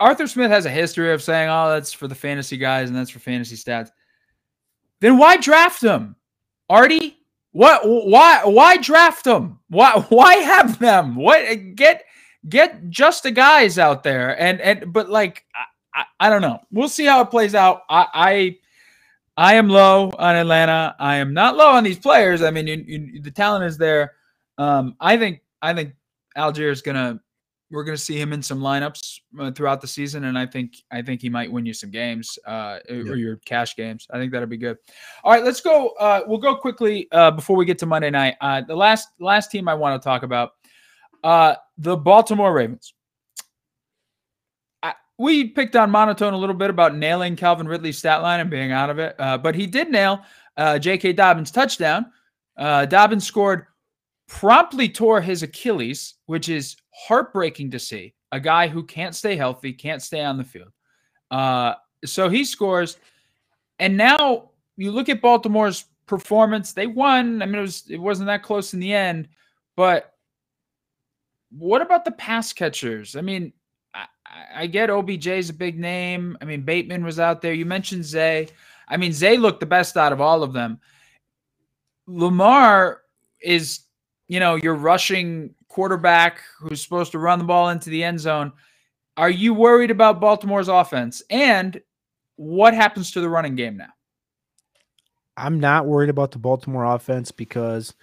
[0.00, 3.10] Arthur Smith has a history of saying, "Oh, that's for the fantasy guys and that's
[3.10, 3.90] for fantasy stats."
[5.00, 6.16] Then why draft them,
[6.68, 7.18] Artie?
[7.52, 7.82] What?
[7.84, 8.44] Why?
[8.44, 9.58] Why draft them?
[9.68, 9.92] Why?
[10.08, 11.16] Why have them?
[11.16, 11.74] What?
[11.74, 12.04] Get
[12.48, 15.44] get just the guys out there and and but like
[15.94, 16.60] I, I, don't know.
[16.70, 17.82] We'll see how it plays out.
[17.88, 18.56] I, I
[19.38, 20.96] I am low on Atlanta.
[20.98, 22.42] I am not low on these players.
[22.42, 24.14] I mean, you, you, the talent is there.
[24.58, 25.94] Um, I think I think
[26.36, 27.20] Allgeier is gonna
[27.70, 31.02] we're gonna see him in some lineups uh, throughout the season, and I think I
[31.02, 34.08] think he might win you some games uh, or your cash games.
[34.10, 34.76] I think that'll be good.
[35.22, 35.90] All right, let's go.
[36.00, 38.34] Uh, we'll go quickly uh, before we get to Monday night.
[38.40, 40.52] Uh, the last last team I want to talk about
[41.22, 42.94] uh, the Baltimore Ravens.
[45.18, 48.70] We picked on monotone a little bit about nailing Calvin Ridley's stat line and being
[48.70, 50.22] out of it, uh, but he did nail
[50.56, 51.12] uh, J.K.
[51.14, 52.06] Dobbins' touchdown.
[52.56, 53.66] Uh, Dobbins scored,
[54.28, 58.14] promptly tore his Achilles, which is heartbreaking to see.
[58.30, 60.70] A guy who can't stay healthy, can't stay on the field.
[61.30, 62.98] Uh, so he scores,
[63.78, 66.72] and now you look at Baltimore's performance.
[66.72, 67.42] They won.
[67.42, 69.28] I mean, it was it wasn't that close in the end,
[69.76, 70.14] but
[71.50, 73.16] what about the pass catchers?
[73.16, 73.52] I mean,
[74.54, 76.36] I, get OBJ's a big name.
[76.40, 77.52] I mean, Bateman was out there.
[77.52, 78.48] You mentioned Zay.
[78.88, 80.80] I mean, Zay looked the best out of all of them.
[82.06, 83.02] Lamar
[83.40, 83.80] is,
[84.28, 88.52] you know, your rushing quarterback who's supposed to run the ball into the end zone.
[89.16, 91.22] Are you worried about Baltimore's offense?
[91.30, 91.80] And
[92.36, 93.92] what happens to the running game now?
[95.36, 97.94] I'm not worried about the Baltimore offense because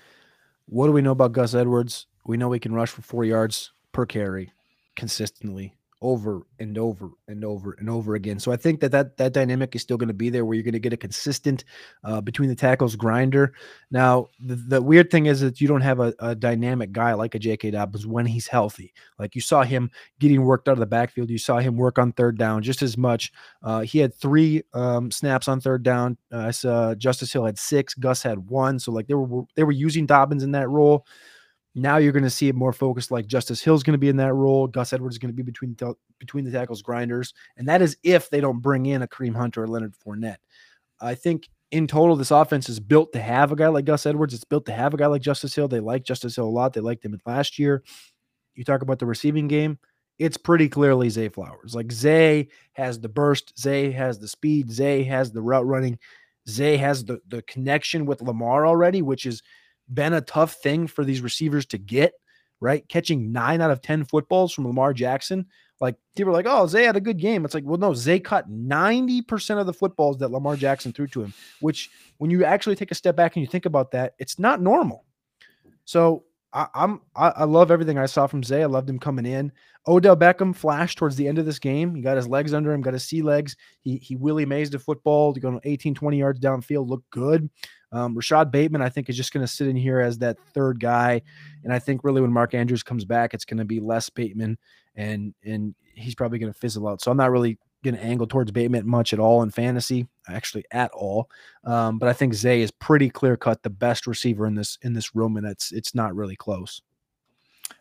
[0.68, 2.08] what do we know about Gus Edwards?
[2.26, 4.52] We know he can rush for four yards per carry
[4.96, 8.40] consistently over and over and over and over again.
[8.40, 10.64] So I think that that, that dynamic is still going to be there where you're
[10.64, 11.64] going to get a consistent
[12.04, 13.54] uh, between the tackles grinder.
[13.92, 17.34] Now, the, the, weird thing is that you don't have a, a dynamic guy like
[17.34, 17.72] a J.K.
[17.72, 18.94] Dobbins when he's healthy.
[19.18, 19.90] Like you saw him
[20.20, 21.30] getting worked out of the backfield.
[21.30, 23.32] You saw him work on third down just as much.
[23.64, 26.18] Uh, he had three um, snaps on third down.
[26.32, 27.94] Uh, I saw Justice Hill had six.
[27.94, 28.80] Gus had one.
[28.80, 31.06] So like they were they were using Dobbins in that role.
[31.78, 33.12] Now you're going to see it more focused.
[33.12, 34.66] Like Justice Hill's going to be in that role.
[34.66, 35.76] Gus Edwards is going to be between
[36.20, 39.64] between the tackles grinders, and that is if they don't bring in a Kareem Hunter
[39.64, 40.38] or Leonard Fournette.
[41.02, 44.34] I think in total, this offense is built to have a guy like Gus Edwards.
[44.34, 45.68] It's built to have a guy like Justice Hill.
[45.68, 46.72] They like Justice Hill a lot.
[46.72, 47.84] They liked him last year.
[48.54, 49.78] You talk about the receiving game.
[50.18, 51.76] It's pretty clearly Zay Flowers.
[51.76, 53.60] Like Zay has the burst.
[53.60, 54.72] Zay has the speed.
[54.72, 56.00] Zay has the route running.
[56.48, 59.44] Zay has the the connection with Lamar already, which is–
[59.92, 62.14] been a tough thing for these receivers to get,
[62.60, 62.88] right?
[62.90, 65.46] Catching nine out of 10 footballs from Lamar Jackson.
[65.82, 67.44] Like people are like, oh, Zay had a good game.
[67.44, 71.24] It's like, well, no, Zay caught 90% of the footballs that Lamar Jackson threw to
[71.24, 74.40] him, which when you actually take a step back and you think about that, it's
[74.40, 75.04] not normal.
[75.84, 76.24] So
[76.54, 78.64] I, am I, I, love everything I saw from Zay.
[78.64, 79.52] I loved him coming in.
[79.88, 81.94] Odell Beckham flashed towards the end of this game.
[81.94, 83.58] He got his legs under him, got his sea legs.
[83.82, 87.50] He he Willie Mays the football, going 18, 20 yards downfield, looked good.
[87.96, 90.82] Um, Rashod Bateman, I think, is just going to sit in here as that third
[90.82, 91.22] guy,
[91.64, 94.58] and I think really when Mark Andrews comes back, it's going to be less Bateman,
[94.96, 97.02] and and he's probably going to fizzle out.
[97.02, 100.66] So I'm not really going to angle towards Bateman much at all in fantasy, actually
[100.72, 101.30] at all.
[101.64, 104.92] Um, but I think Zay is pretty clear cut the best receiver in this in
[104.92, 106.82] this room, and it's it's not really close.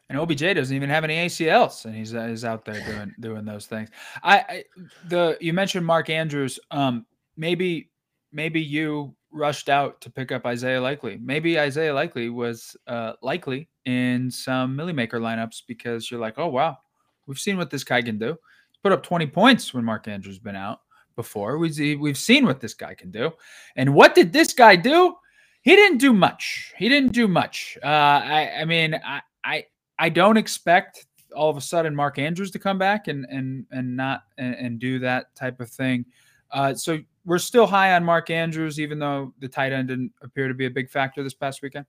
[0.09, 3.67] And OBJ doesn't even have any ACLs, and he's he's out there doing doing those
[3.67, 3.89] things.
[4.23, 4.65] I, I
[5.09, 6.61] the you mentioned Mark Andrews.
[6.71, 7.05] Um,
[7.37, 7.91] maybe
[8.31, 11.19] maybe you rushed out to pick up Isaiah Likely.
[11.23, 16.47] Maybe Isaiah Likely was uh, likely in some Milly Maker lineups because you're like, oh
[16.47, 16.79] wow,
[17.27, 18.29] we've seen what this guy can do.
[18.29, 20.81] He's put up 20 points when Mark Andrews been out
[21.17, 21.59] before.
[21.59, 23.33] We've we've seen what this guy can do,
[23.77, 25.15] and what did this guy do?
[25.63, 26.73] He didn't do much.
[26.77, 27.77] He didn't do much.
[27.83, 29.65] Uh, I I mean I I
[29.99, 33.97] I don't expect all of a sudden Mark Andrews to come back and and and
[33.97, 36.05] not and, and do that type of thing.
[36.51, 40.49] Uh, so we're still high on Mark Andrews, even though the tight end didn't appear
[40.49, 41.87] to be a big factor this past weekend.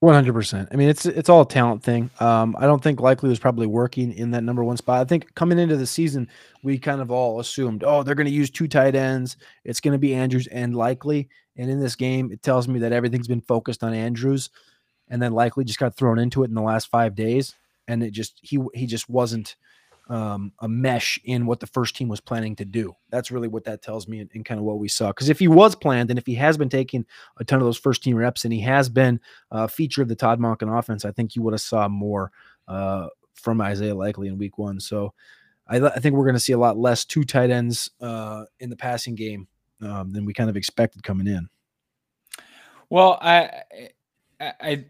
[0.00, 0.68] One hundred percent.
[0.70, 2.10] I mean, it's it's all a talent thing.
[2.20, 5.00] Um, I don't think Likely was probably working in that number one spot.
[5.00, 6.28] I think coming into the season,
[6.62, 9.38] we kind of all assumed, oh, they're going to use two tight ends.
[9.64, 11.28] It's going to be Andrews and Likely.
[11.56, 14.50] And in this game, it tells me that everything's been focused on Andrews,
[15.08, 17.54] and then Likely just got thrown into it in the last five days,
[17.88, 19.56] and it just he he just wasn't
[20.08, 22.94] um, a mesh in what the first team was planning to do.
[23.10, 25.08] That's really what that tells me and, kind of what we saw.
[25.08, 27.06] Because if he was planned and if he has been taking
[27.38, 30.16] a ton of those first team reps and he has been a feature of the
[30.16, 32.32] Todd Monken offense, I think you would have saw more
[32.68, 34.78] uh, from Isaiah Likely in week one.
[34.78, 35.14] So
[35.66, 38.70] I, I think we're going to see a lot less two tight ends uh, in
[38.70, 39.48] the passing game
[39.80, 41.48] um, than we kind of expected coming in.
[42.90, 43.62] Well, I,
[44.40, 44.84] I,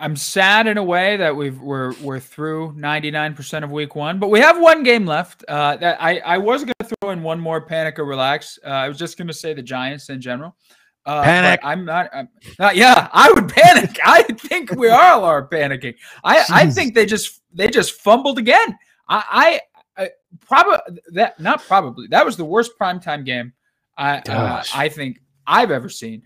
[0.00, 4.28] I'm sad in a way that we've we're we're through 99% of week one, but
[4.28, 5.44] we have one game left.
[5.46, 8.58] Uh, that I I was going to throw in one more panic or relax.
[8.64, 10.56] Uh, I was just going to say the Giants in general.
[11.06, 11.60] Uh, panic.
[11.62, 12.28] I'm not, I'm
[12.58, 12.76] not.
[12.76, 13.98] Yeah, I would panic.
[14.04, 15.94] I think we all are panicking.
[16.24, 16.50] I Jeez.
[16.50, 18.78] I think they just they just fumbled again.
[19.08, 19.60] I
[19.96, 20.78] I, I probably
[21.12, 23.52] that not probably that was the worst primetime game
[24.00, 26.22] I uh, I think I've ever seen.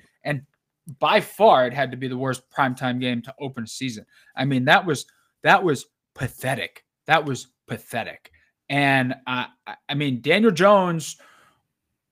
[0.98, 4.04] By far it had to be the worst primetime game to open a season.
[4.36, 5.06] I mean, that was
[5.42, 6.84] that was pathetic.
[7.06, 8.30] That was pathetic.
[8.68, 9.46] And uh,
[9.88, 11.16] I mean, Daniel Jones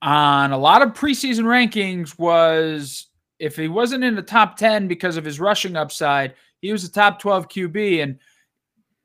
[0.03, 3.07] on a lot of preseason rankings was
[3.39, 6.93] if he wasn't in the top 10 because of his rushing upside, he was a
[6.93, 8.03] top 12 QB.
[8.03, 8.19] And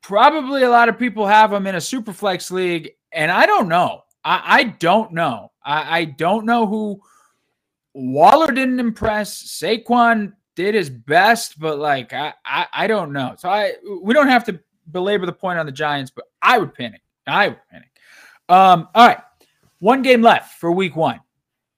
[0.02, 2.90] probably a lot of people have him in a super flex league.
[3.12, 4.02] And I don't know.
[4.24, 5.52] I, I don't know.
[5.64, 7.00] I, I don't know who
[7.98, 9.42] Waller didn't impress.
[9.42, 13.34] Saquon did his best, but like I, I, I don't know.
[13.36, 14.60] So I we don't have to
[14.92, 17.02] belabor the point on the Giants, but I would panic.
[17.26, 17.88] I would panic.
[18.48, 19.18] Um, all right.
[19.80, 21.20] One game left for week one.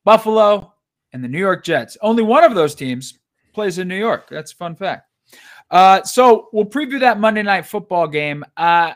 [0.05, 0.75] Buffalo
[1.13, 1.97] and the New York Jets.
[2.03, 3.19] Only one of those teams
[3.55, 4.29] plays in New York.
[4.31, 5.09] That's a fun fact.
[5.71, 8.45] Uh, so we'll preview that Monday night football game.
[8.57, 8.93] Uh,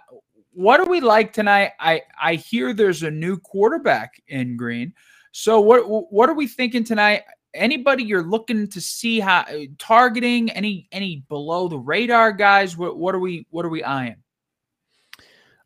[0.53, 1.73] what do we like tonight?
[1.81, 4.93] I I hear there's a new quarterback in Green.
[5.37, 7.23] So what what are we thinking tonight?
[7.55, 12.77] Anybody you're looking to see how uh, targeting any any below the radar guys?
[12.77, 14.15] What what are we what are we eyeing?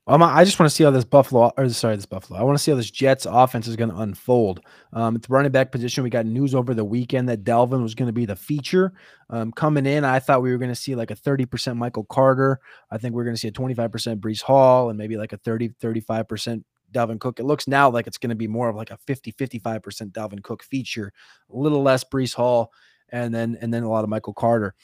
[0.07, 2.41] Um, I just want to see how this Buffalo, or sorry, this Buffalo.
[2.41, 4.61] I want to see how this Jets offense is going to unfold.
[4.95, 7.95] Um, at the running back position, we got news over the weekend that Dalvin was
[7.95, 8.95] going to be the feature.
[9.29, 12.59] Um, coming in, I thought we were going to see like a 30% Michael Carter.
[12.91, 15.75] I think we're going to see a 25% Breece Hall and maybe like a 30,
[15.79, 17.41] 35% Dalvin Cook.
[17.41, 20.43] It looks now like it's going to be more of like a 50 55% Dalvin
[20.43, 21.13] Cook feature,
[21.53, 22.73] a little less Breece Hall,
[23.11, 24.75] and then and then a lot of Michael Carter.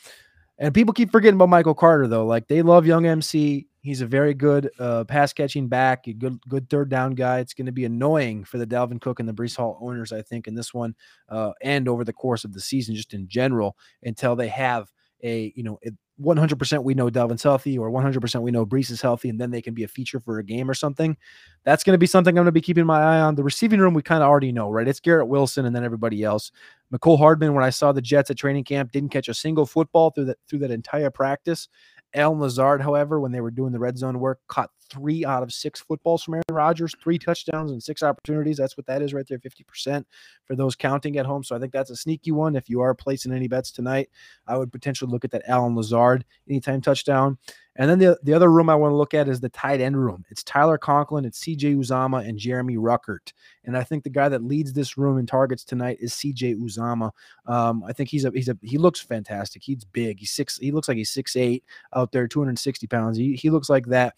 [0.58, 2.26] And people keep forgetting about Michael Carter though.
[2.26, 3.66] Like they love young MC.
[3.80, 7.40] He's a very good uh, pass catching back, a good good third down guy.
[7.40, 10.22] It's going to be annoying for the Dalvin Cook and the Breece Hall owners, I
[10.22, 10.94] think, in this one
[11.28, 14.90] uh, and over the course of the season, just in general, until they have
[15.22, 15.78] a you know
[16.22, 19.60] 100% we know Dalvin's healthy or 100% we know Breece is healthy and then they
[19.60, 21.16] can be a feature for a game or something.
[21.64, 23.34] That's going to be something I'm going to be keeping my eye on.
[23.34, 24.86] The receiving room we kind of already know, right?
[24.86, 26.52] It's Garrett Wilson and then everybody else.
[26.92, 30.10] Mecole Hardman, when I saw the Jets at training camp, didn't catch a single football
[30.10, 31.68] through that through that entire practice.
[32.14, 35.52] Allen Lazard, however, when they were doing the red zone work, caught three out of
[35.52, 38.56] six footballs from Aaron Rodgers, three touchdowns and six opportunities.
[38.56, 40.04] That's what that is right there, 50%
[40.44, 41.42] for those counting at home.
[41.42, 42.56] So I think that's a sneaky one.
[42.56, 44.10] If you are placing any bets tonight,
[44.46, 47.38] I would potentially look at that Allen Lazard anytime touchdown.
[47.76, 50.02] And then the, the other room I want to look at is the tight end
[50.02, 50.24] room.
[50.30, 53.32] It's Tyler Conklin, it's CJ Uzomah, and Jeremy Ruckert.
[53.64, 57.10] And I think the guy that leads this room in targets tonight is CJ Uzomah.
[57.46, 59.62] Um, I think he's a he's a he looks fantastic.
[59.64, 60.20] He's big.
[60.20, 60.56] He's six.
[60.58, 61.64] He looks like he's six eight
[61.96, 63.18] out there, 260 pounds.
[63.18, 64.14] He, he looks like that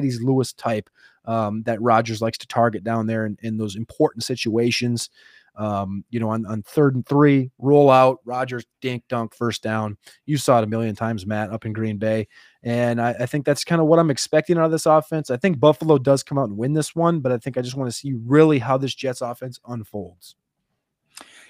[0.00, 0.90] Marcedes Lewis type
[1.24, 5.10] um, that Rodgers likes to target down there in, in those important situations.
[5.56, 9.96] Um, you know, on, on third and three, roll out, Rodgers dink dunk first down.
[10.26, 12.28] You saw it a million times, Matt, up in Green Bay.
[12.62, 15.30] And I, I think that's kind of what I'm expecting out of this offense.
[15.30, 17.74] I think Buffalo does come out and win this one, but I think I just
[17.74, 20.36] want to see really how this Jets offense unfolds.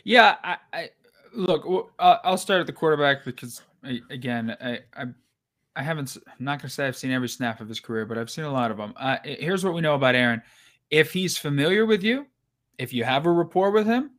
[0.05, 0.91] Yeah, I, I
[1.35, 1.93] look.
[1.99, 3.61] I'll start at the quarterback because
[4.09, 5.07] again, I, I
[5.77, 6.17] I haven't.
[6.27, 8.53] I'm not to say I've seen every snap of his career, but I've seen a
[8.53, 8.95] lot of them.
[8.97, 10.43] Uh, here's what we know about Aaron:
[10.91, 12.27] if he's familiar with you,
[12.79, 14.13] if you have a rapport with him,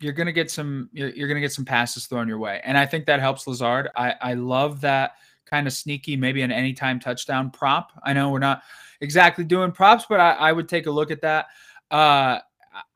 [0.00, 2.60] you're gonna get some you're, you're gonna get some passes thrown your way.
[2.64, 3.88] And I think that helps Lazard.
[3.96, 5.12] I, I love that
[5.46, 7.92] kind of sneaky, maybe an anytime touchdown prop.
[8.02, 8.62] I know we're not
[9.00, 11.46] exactly doing props, but I, I would take a look at that.
[11.90, 12.40] Uh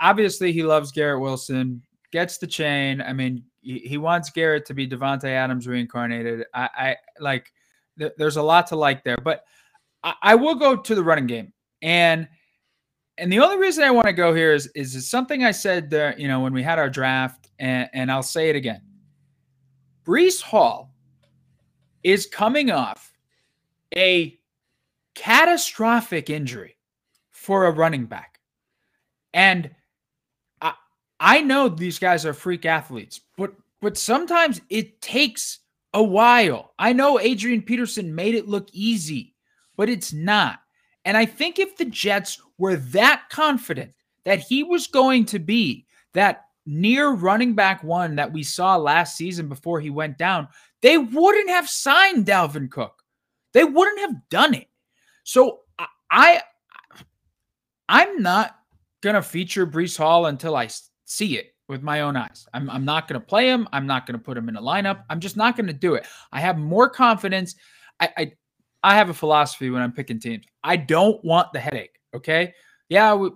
[0.00, 3.00] obviously he loves Garrett Wilson, gets the chain.
[3.00, 6.46] I mean, he, he wants Garrett to be Davante Adams reincarnated.
[6.54, 7.52] I, I like
[7.96, 9.18] there's a lot to like there.
[9.18, 9.44] But
[10.02, 12.28] I, I will go to the running game, and
[13.18, 16.18] and the only reason I want to go here is is something I said there,
[16.18, 18.82] you know, when we had our draft, and, and I'll say it again.
[20.04, 20.94] Breece Hall
[22.02, 23.12] is coming off
[23.96, 24.38] a
[25.14, 26.76] catastrophic injury
[27.30, 28.40] for a running back.
[29.32, 29.70] And
[30.60, 30.74] I
[31.20, 35.60] I know these guys are freak athletes, but but sometimes it takes
[35.94, 36.74] a while.
[36.78, 39.34] I know Adrian Peterson made it look easy,
[39.76, 40.58] but it's not.
[41.04, 43.92] And I think if the Jets were that confident
[44.24, 49.16] that he was going to be that near running back one that we saw last
[49.16, 50.48] season before he went down,
[50.82, 53.02] they wouldn't have signed Dalvin Cook.
[53.52, 54.66] They wouldn't have done it.
[55.22, 55.60] So
[56.10, 56.42] I,
[57.88, 58.56] I'm not
[59.00, 60.68] gonna feature Breece Hall until I
[61.04, 62.46] see it with my own eyes.
[62.52, 63.68] I'm, I'm not gonna play him.
[63.72, 65.04] I'm not gonna put him in a lineup.
[65.10, 66.06] I'm just not gonna do it.
[66.32, 67.54] I have more confidence.
[68.00, 68.32] I, I
[68.82, 70.44] I have a philosophy when I'm picking teams.
[70.62, 71.98] I don't want the headache.
[72.14, 72.52] Okay.
[72.90, 73.30] Yeah, we,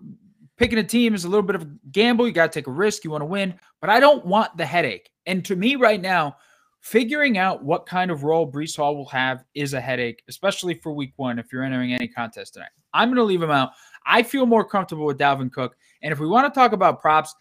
[0.58, 2.26] picking a team is a little bit of a gamble.
[2.26, 3.02] You got to take a risk.
[3.02, 5.08] You want to win, but I don't want the headache.
[5.24, 6.36] And to me, right now,
[6.80, 10.92] figuring out what kind of role Breece Hall will have is a headache, especially for
[10.92, 12.70] week one if you're entering any contest tonight.
[12.92, 13.70] I'm going to leave him out.
[14.04, 15.76] I feel more comfortable with Dalvin Cook.
[16.02, 17.34] And if we want to talk about props,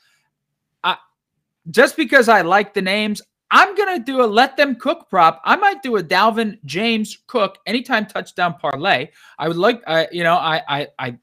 [1.69, 5.41] just because I like the names, I'm going to do a let them cook prop.
[5.45, 9.09] I might do a Dalvin James Cook anytime touchdown parlay.
[9.39, 11.17] I would like, uh, you know, I, I, I,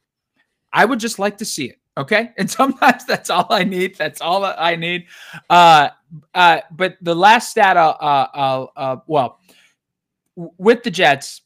[0.73, 1.79] I would just like to see it.
[1.97, 2.33] Okay.
[2.39, 3.97] And sometimes that's all I need.
[3.97, 5.07] That's all I need.
[5.51, 5.91] Uh,
[6.35, 9.39] uh, but the last stat, I'll, uh, I'll uh, well,
[10.37, 11.43] with the Jets,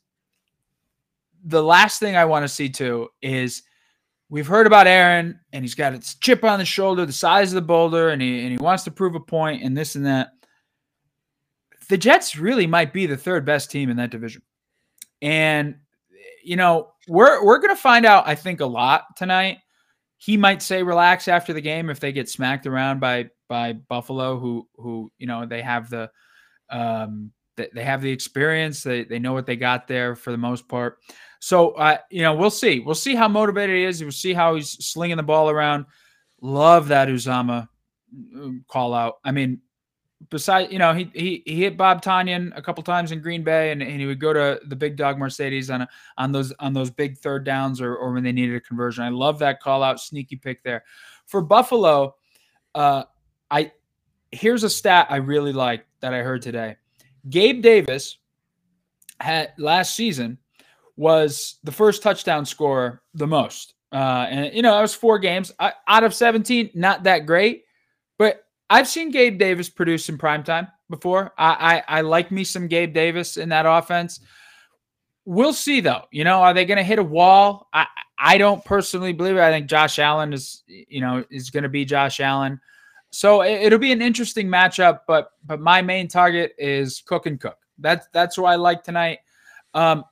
[1.44, 3.62] the last thing I want to see too is
[4.28, 7.54] we've heard about Aaron and he's got a chip on the shoulder, the size of
[7.54, 10.30] the boulder, and he, and he wants to prove a point and this and that.
[11.88, 14.42] The Jets really might be the third best team in that division.
[15.22, 15.76] And,
[16.44, 19.58] you know, we're, we're going to find out, I think, a lot tonight
[20.18, 24.38] he might say relax after the game if they get smacked around by by Buffalo,
[24.38, 26.10] who who you know they have the
[26.70, 28.82] um, they, they have the experience.
[28.82, 30.98] They they know what they got there for the most part.
[31.40, 32.80] So uh, you know we'll see.
[32.80, 34.02] We'll see how motivated he is.
[34.02, 35.84] We'll see how he's slinging the ball around.
[36.40, 37.68] Love that Uzomah
[38.34, 39.16] um, call out.
[39.24, 39.60] I mean,
[40.30, 43.72] besides, you know, he he he hit Bob Tonyan a couple times in Green Bay,
[43.72, 46.72] and, and he would go to the big dog Marcedes on a, on those on
[46.72, 49.04] those big third downs or or when they needed a conversion.
[49.04, 50.84] I love that call out, sneaky pick there.
[51.26, 52.14] For Buffalo,
[52.74, 53.04] uh,
[53.50, 53.72] I
[54.32, 56.76] here's a stat I really like that I heard today.
[57.28, 58.18] Gabe Davis
[59.20, 60.38] had last season
[60.96, 63.74] was the first touchdown scorer the most.
[63.92, 67.64] Uh, and you know, that was four games I, out of 17, not that great,
[68.18, 71.32] but I've seen Gabe Davis produce in prime time before.
[71.38, 74.20] I, I, I like me some Gabe Davis in that offense.
[75.24, 76.04] We'll see though.
[76.10, 77.68] You know, are they going to hit a wall?
[77.72, 77.86] I
[78.18, 79.40] I don't personally believe it.
[79.40, 82.60] I think Josh Allen is you know is going to be Josh Allen.
[83.10, 85.00] So it, will be an interesting matchup.
[85.06, 87.58] But but my main target is Cook and Cook.
[87.78, 89.18] That's that's who I like tonight.
[89.74, 90.04] Um,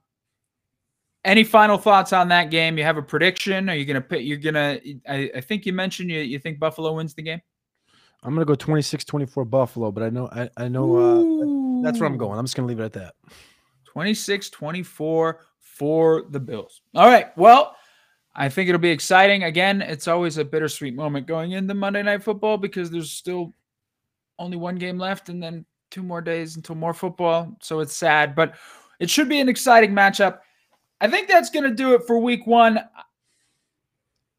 [1.24, 2.78] any final thoughts on that game?
[2.78, 3.68] You have a prediction?
[3.68, 4.20] Are you gonna put?
[4.20, 4.78] You're gonna.
[5.08, 7.40] I, I think you mentioned you you think Buffalo wins the game.
[8.22, 12.16] I'm gonna go 26-24 Buffalo, but I know I, I know uh, that's where I'm
[12.16, 12.38] going.
[12.38, 13.14] I'm just gonna leave it at that.
[13.94, 16.82] 26-24 for the Bills.
[16.94, 17.36] All right.
[17.36, 17.75] Well,
[18.38, 19.44] I think it'll be exciting.
[19.44, 23.54] Again, it's always a bittersweet moment going into Monday Night Football because there's still
[24.38, 27.56] only one game left and then two more days until more football.
[27.62, 28.56] So it's sad, but
[29.00, 30.40] it should be an exciting matchup.
[31.00, 32.78] I think that's going to do it for week one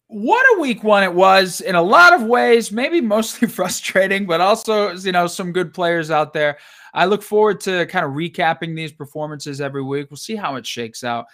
[0.08, 4.42] what a week one it was in a lot of ways, maybe mostly frustrating, but
[4.42, 6.58] also, you know, some good players out there.
[6.94, 10.08] I look forward to kind of recapping these performances every week.
[10.10, 11.26] We'll see how it shakes out.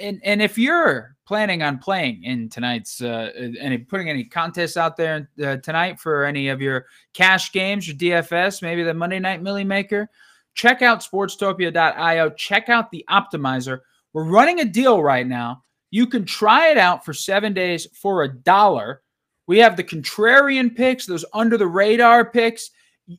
[0.00, 3.30] And and if you're planning on playing in tonight's uh,
[3.60, 7.96] any putting any contests out there uh, tonight for any of your cash games, your
[7.96, 10.08] DFS, maybe the Monday Night Milly Maker,
[10.54, 12.30] check out Sportstopia.io.
[12.30, 13.80] Check out the Optimizer.
[14.12, 18.22] We're running a deal right now you can try it out for seven days for
[18.22, 19.02] a dollar.
[19.46, 22.70] We have the contrarian picks, those under the radar picks.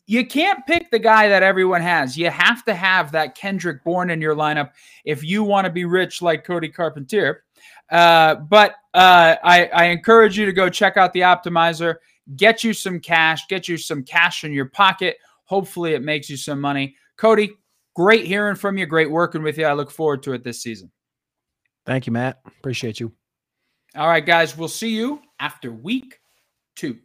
[0.06, 2.16] You can't pick the guy that everyone has.
[2.16, 4.72] You have to have that Kendrick Bourne in your lineup
[5.04, 7.44] if you want to be rich like Cody Carpentier.
[7.90, 11.96] Uh, but uh, I, I encourage you to go check out the optimizer,
[12.36, 15.18] get you some cash, get you some cash in your pocket.
[15.46, 16.96] Hopefully, it makes you some money.
[17.18, 17.52] Cody,
[17.96, 18.86] great hearing from you.
[18.86, 19.66] Great working with you.
[19.66, 20.92] I look forward to it this season.
[21.88, 22.42] Thank you, Matt.
[22.46, 23.12] Appreciate you.
[23.96, 24.56] All right, guys.
[24.56, 26.20] We'll see you after week
[26.76, 27.00] two.